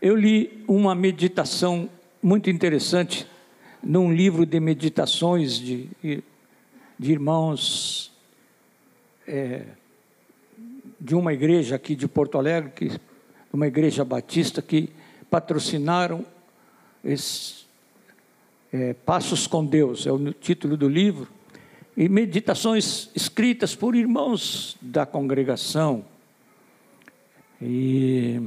[0.00, 1.88] eu li uma meditação
[2.22, 3.26] muito interessante
[3.82, 5.88] num livro de meditações de,
[6.98, 8.12] de irmãos
[9.26, 9.62] é,
[11.00, 13.00] de uma igreja aqui de Porto Alegre, que,
[13.52, 14.90] uma igreja batista, que
[15.30, 16.24] patrocinaram
[17.04, 17.66] esses
[18.72, 21.28] é, Passos com Deus, é o título do livro,
[21.96, 26.04] e meditações escritas por irmãos da congregação.
[27.60, 28.38] E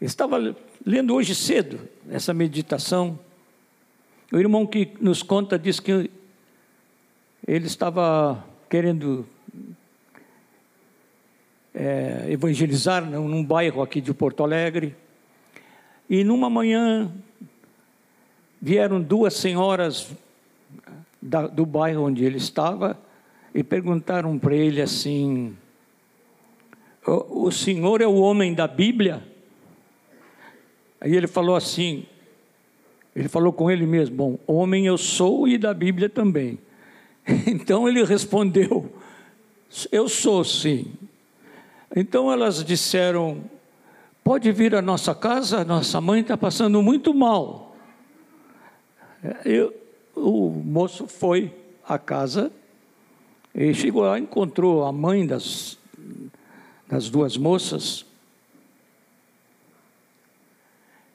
[0.00, 1.78] estava lendo hoje cedo
[2.10, 3.18] essa meditação.
[4.32, 6.10] O irmão que nos conta diz que
[7.46, 9.24] ele estava querendo
[11.76, 14.96] é, evangelizar num, num bairro aqui de Porto Alegre.
[16.08, 17.12] E numa manhã
[18.60, 20.10] vieram duas senhoras
[21.20, 22.98] da, do bairro onde ele estava
[23.54, 25.54] e perguntaram para ele assim:
[27.06, 29.22] o, o senhor é o homem da Bíblia?
[30.98, 32.06] Aí ele falou assim:
[33.14, 36.58] ele falou com ele mesmo: Bom, homem eu sou e da Bíblia também.
[37.46, 38.90] Então ele respondeu:
[39.90, 40.92] Eu sou sim.
[41.94, 43.44] Então elas disseram:
[44.24, 47.76] Pode vir à nossa casa, nossa mãe está passando muito mal.
[49.44, 49.74] Eu,
[50.14, 51.54] o moço foi
[51.86, 52.50] à casa
[53.54, 55.78] e chegou lá, encontrou a mãe das,
[56.88, 58.04] das duas moças.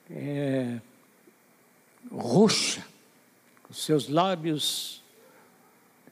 [0.09, 0.79] É,
[2.11, 2.85] roxa,
[3.63, 5.01] com seus lábios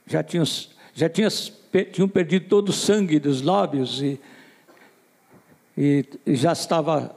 [0.06, 0.46] já tinham,
[0.94, 4.20] já tinham perdido todo o sangue dos lábios e,
[5.82, 7.16] e já estava,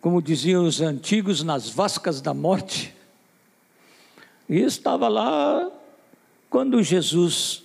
[0.00, 2.96] como diziam os antigos, nas vascas da morte.
[4.48, 5.70] E estava lá
[6.48, 7.62] quando Jesus,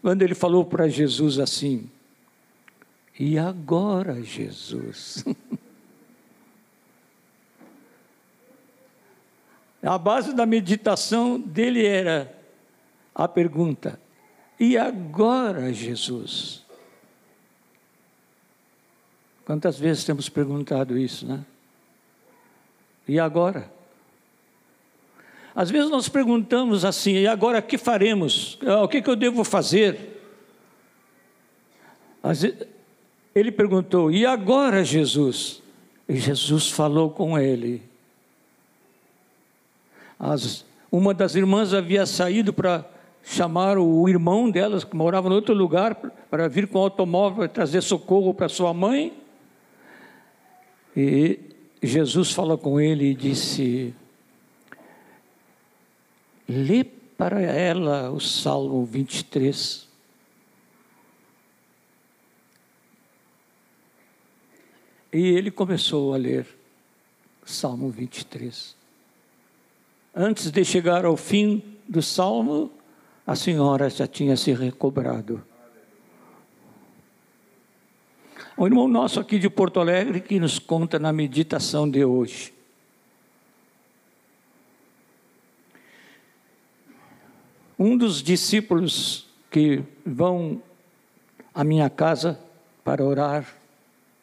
[0.00, 1.90] quando ele falou para Jesus assim:
[3.20, 5.22] E agora, Jesus?
[9.82, 12.34] A base da meditação dele era:
[13.14, 14.00] a pergunta:
[14.58, 16.63] e agora, Jesus?
[19.44, 21.44] Quantas vezes temos perguntado isso, né?
[23.06, 23.70] E agora?
[25.54, 28.58] Às vezes nós perguntamos assim: e agora que faremos?
[28.66, 30.20] Ah, o que, que eu devo fazer?
[33.34, 35.62] Ele perguntou: e agora, Jesus?
[36.08, 37.82] E Jesus falou com ele.
[40.18, 42.84] As, uma das irmãs havia saído para
[43.22, 45.94] chamaram o irmão delas, que morava em outro lugar,
[46.30, 49.23] para vir com o automóvel trazer socorro para sua mãe.
[50.96, 51.40] E
[51.82, 53.94] Jesus fala com ele e disse:
[56.48, 59.88] Lê para ela o Salmo 23.
[65.12, 66.46] E ele começou a ler
[67.44, 68.76] Salmo 23.
[70.14, 72.70] Antes de chegar ao fim do salmo,
[73.26, 75.44] a senhora já tinha se recobrado.
[78.56, 82.54] Um irmão nosso aqui de Porto Alegre que nos conta na meditação de hoje.
[87.76, 90.62] Um dos discípulos que vão
[91.52, 92.38] à minha casa
[92.84, 93.44] para orar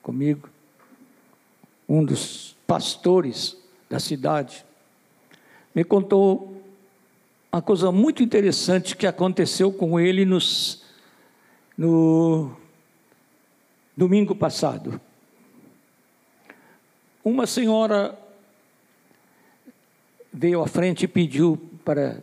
[0.02, 0.50] comigo,
[1.88, 3.58] um dos pastores
[3.90, 4.66] da cidade,
[5.76, 6.64] me contou
[7.52, 10.86] uma coisa muito interessante que aconteceu com ele nos,
[11.78, 12.56] no
[13.96, 15.00] domingo passado.
[17.24, 18.18] Uma senhora
[20.34, 22.22] veio à frente e pediu para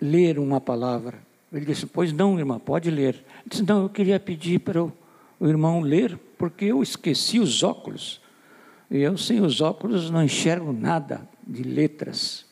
[0.00, 1.18] ler uma palavra.
[1.52, 3.14] Ele disse: Pois não, irmã, pode ler.
[3.14, 4.92] Ele disse: Não, eu queria pedir para o,
[5.38, 8.20] o irmão ler, porque eu esqueci os óculos.
[8.90, 12.44] E eu, sem os óculos, não enxergo nada de letras.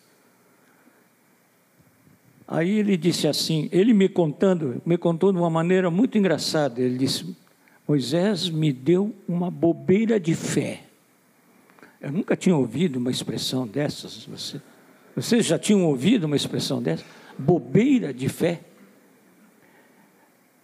[2.47, 6.81] Aí ele disse assim, ele me contando, me contou de uma maneira muito engraçada.
[6.81, 7.37] Ele disse:
[7.89, 10.83] Moisés me deu uma bobeira de fé.
[11.99, 14.27] Eu nunca tinha ouvido uma expressão dessas.
[14.27, 14.61] Você,
[15.17, 17.03] vocês já tinham ouvido uma expressão dessa?
[17.39, 18.61] Bobeira de fé.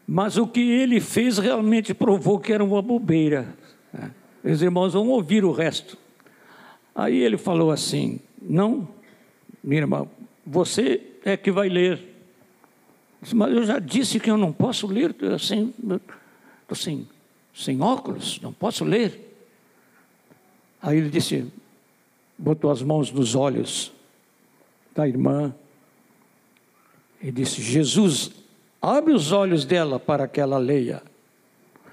[0.07, 3.57] Mas o que ele fez realmente provou que era uma bobeira.
[4.45, 5.97] Os irmãos vão ouvir o resto.
[6.95, 8.87] Aí ele falou assim: Não,
[9.62, 10.07] minha irmã,
[10.47, 11.99] você é que vai ler.
[13.33, 15.72] Mas eu já disse que eu não posso ler, estou sem,
[17.55, 19.36] sem, óculos, não posso ler.
[20.82, 21.46] Aí ele disse,
[22.36, 23.92] botou as mãos nos olhos
[24.94, 25.55] da irmã
[27.22, 28.30] e disse: Jesus,
[28.82, 31.02] abre os olhos dela para que ela leia.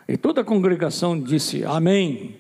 [0.08, 2.36] E toda a congregação disse: Amém.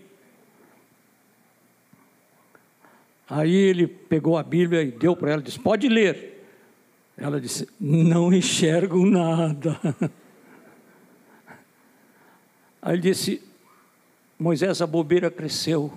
[3.30, 6.46] Aí ele pegou a Bíblia e deu para ela disse: Pode ler.
[7.18, 9.80] Ela disse: Não enxergo nada.
[12.82, 13.42] Aí ele disse:
[14.40, 15.94] Moisés, a bobeira cresceu.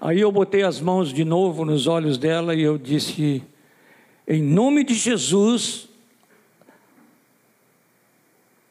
[0.00, 3.42] Aí eu botei as mãos de novo nos olhos dela e eu disse:
[4.26, 5.88] Em nome de Jesus,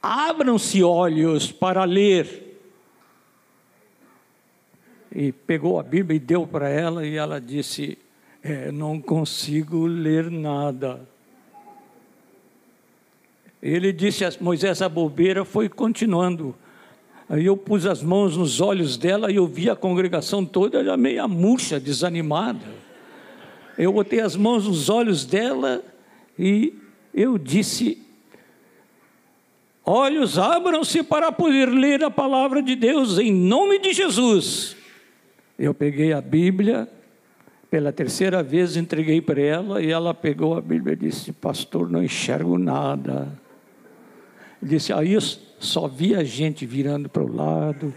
[0.01, 2.45] abram-se olhos para ler
[5.16, 7.97] e pegou a Bíblia e deu para ela, e ela disse:
[8.43, 11.07] é, Não consigo ler nada.
[13.68, 16.53] Ele disse a Moisés: A bobeira foi continuando.
[17.28, 20.95] Aí eu pus as mãos nos olhos dela e eu vi a congregação toda já
[20.95, 22.63] meia murcha, desanimada.
[23.76, 25.84] Eu botei as mãos nos olhos dela
[26.38, 26.76] e
[27.11, 27.97] eu disse:
[29.84, 34.78] Olhos abram-se para poder ler a palavra de Deus em nome de Jesus.
[35.57, 36.88] Eu peguei a Bíblia,
[37.72, 42.03] pela terceira vez entreguei para ela e ela pegou a Bíblia e disse: Pastor, não
[42.03, 43.43] enxergo nada.
[44.61, 45.21] Disse: Aí eu
[45.59, 47.93] só via gente virando para o lado,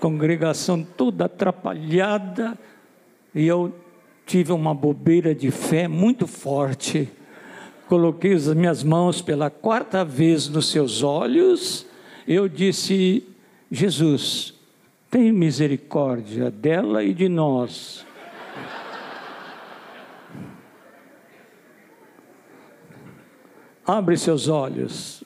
[0.00, 2.58] congregação toda atrapalhada,
[3.34, 3.74] e eu
[4.26, 7.08] tive uma bobeira de fé muito forte.
[7.88, 11.86] Coloquei as minhas mãos pela quarta vez nos seus olhos,
[12.26, 13.26] eu disse:
[13.70, 14.54] Jesus,
[15.10, 18.06] tem misericórdia dela e de nós.
[23.84, 25.24] Abre seus olhos.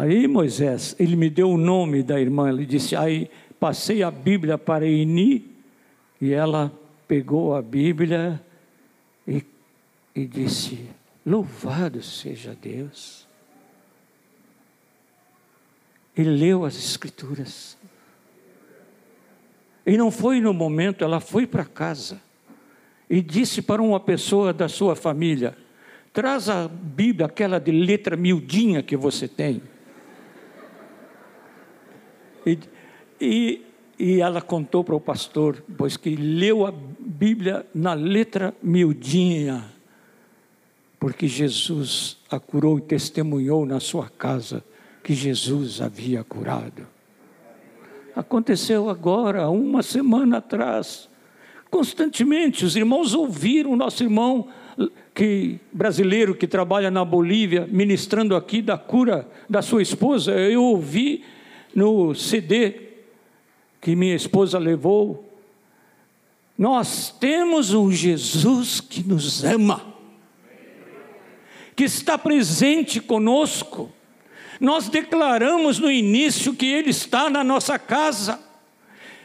[0.00, 4.56] Aí Moisés, ele me deu o nome da irmã, ele disse, aí passei a Bíblia
[4.56, 5.46] para Eni,
[6.18, 6.72] e ela
[7.06, 8.42] pegou a Bíblia
[9.28, 9.44] e,
[10.16, 10.88] e disse,
[11.24, 13.28] louvado seja Deus.
[16.16, 17.76] E leu as Escrituras.
[19.84, 22.22] E não foi no momento, ela foi para casa
[23.10, 25.54] e disse para uma pessoa da sua família:
[26.10, 29.60] traz a Bíblia, aquela de letra miudinha que você tem.
[32.46, 32.58] E,
[33.20, 33.62] e,
[33.98, 39.64] e ela contou para o pastor, pois que leu a Bíblia na letra miudinha,
[40.98, 44.64] porque Jesus a curou e testemunhou na sua casa
[45.02, 46.86] que Jesus havia curado.
[48.14, 51.08] Aconteceu agora, uma semana atrás.
[51.70, 54.48] Constantemente, os irmãos ouviram o nosso irmão
[55.14, 60.32] que brasileiro que trabalha na Bolívia, ministrando aqui da cura da sua esposa.
[60.32, 61.24] Eu ouvi
[61.74, 62.88] no CD
[63.80, 65.26] que minha esposa levou.
[66.56, 69.94] Nós temos um Jesus que nos ama,
[71.74, 73.90] que está presente conosco
[74.60, 78.38] Nós declaramos no início que Ele está na nossa casa,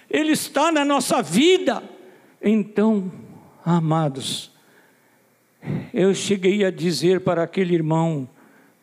[0.09, 1.83] Ele está na nossa vida.
[2.41, 3.11] Então,
[3.65, 4.49] amados,
[5.93, 8.29] eu cheguei a dizer para aquele irmão: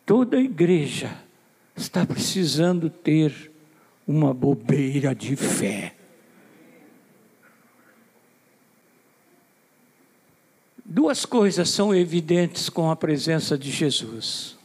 [0.05, 1.17] toda a igreja
[1.75, 3.51] está precisando ter
[4.07, 5.95] uma bobeira de fé.
[10.85, 14.57] Duas coisas são evidentes com a presença de Jesus.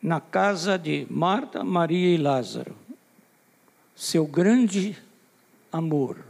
[0.00, 2.74] Na casa de Marta, Maria e Lázaro,
[3.94, 4.96] seu grande
[5.70, 6.24] amor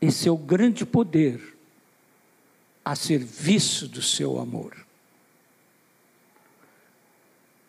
[0.00, 1.56] e seu grande poder
[2.84, 4.81] a serviço do seu amor.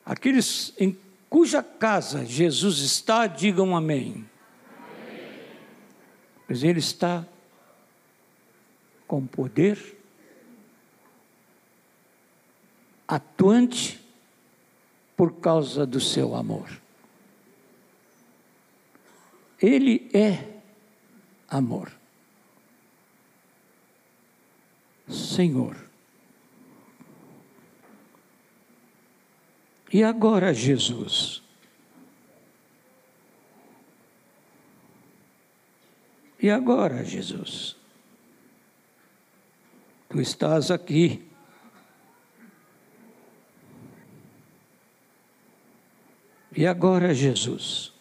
[0.05, 0.97] Aqueles em
[1.29, 4.29] cuja casa Jesus está, digam amém.
[6.47, 7.25] Mas ele está
[9.07, 9.97] com poder,
[13.07, 14.03] atuante
[15.15, 16.69] por causa do seu amor.
[19.61, 20.59] Ele é
[21.47, 21.91] amor.
[25.07, 25.92] Senhor.
[29.93, 31.43] E agora, Jesus?
[36.41, 37.75] E agora, Jesus?
[40.09, 41.23] Tu estás aqui.
[46.57, 47.93] E agora, Jesus?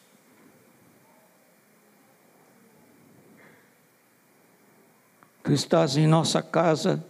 [5.45, 7.05] Tu estás em nossa casa.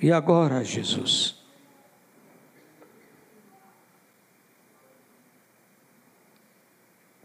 [0.00, 1.43] E agora, Jesus?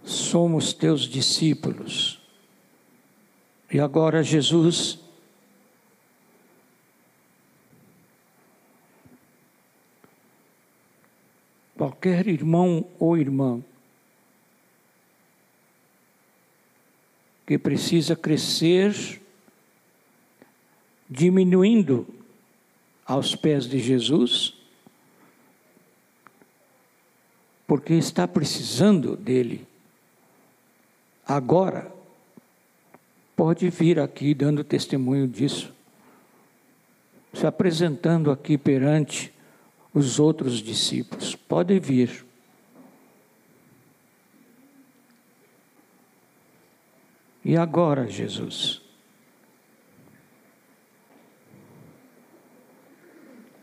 [0.10, 2.20] Somos teus discípulos.
[3.72, 5.00] E agora, Jesus,
[11.78, 13.64] qualquer irmão ou irmã
[17.46, 19.22] que precisa crescer,
[21.10, 22.08] diminuindo
[23.06, 24.56] aos pés de Jesus,
[27.68, 29.68] porque está precisando dele
[31.30, 31.94] agora
[33.36, 35.72] pode vir aqui dando testemunho disso,
[37.34, 39.32] se apresentando aqui perante
[39.94, 41.36] os outros discípulos.
[41.36, 42.26] Pode vir.
[47.46, 48.82] E agora, Jesus?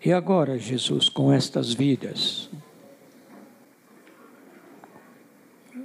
[0.05, 2.49] E agora, Jesus, com estas vidas?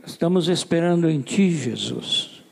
[0.05, 2.43] Estamos esperando em Ti, Jesus.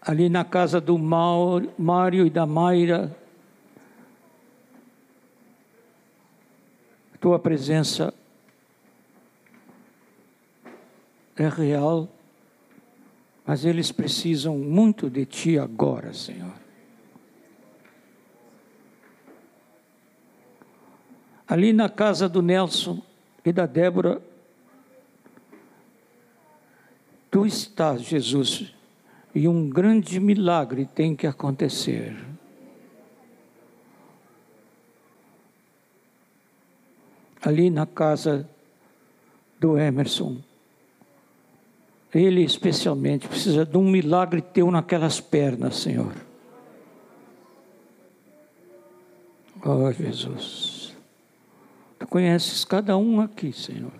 [0.00, 3.16] Ali na casa do Mário e da Mayra,
[7.24, 8.12] Tua presença
[11.34, 12.06] é real,
[13.46, 16.63] mas eles precisam muito de Ti agora, Senhor.
[21.46, 23.02] Ali na casa do Nelson
[23.44, 24.20] e da Débora,
[27.30, 28.72] tu estás, Jesus,
[29.34, 32.16] e um grande milagre tem que acontecer.
[37.42, 38.48] Ali na casa
[39.60, 40.38] do Emerson,
[42.14, 46.14] ele especialmente precisa de um milagre teu naquelas pernas, Senhor.
[49.62, 50.83] Oh, Jesus.
[52.04, 53.90] Tu conheces cada um aqui, Senhor.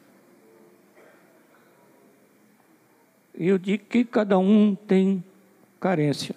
[3.35, 5.25] E eu digo que cada um tem
[5.81, 6.37] carência.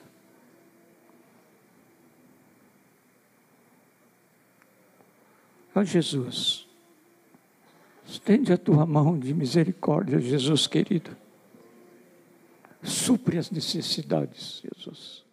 [5.75, 6.65] Ó Jesus,
[8.05, 11.17] estende a tua mão de misericórdia, Jesus querido.
[12.81, 15.26] Supre as necessidades, Jesus.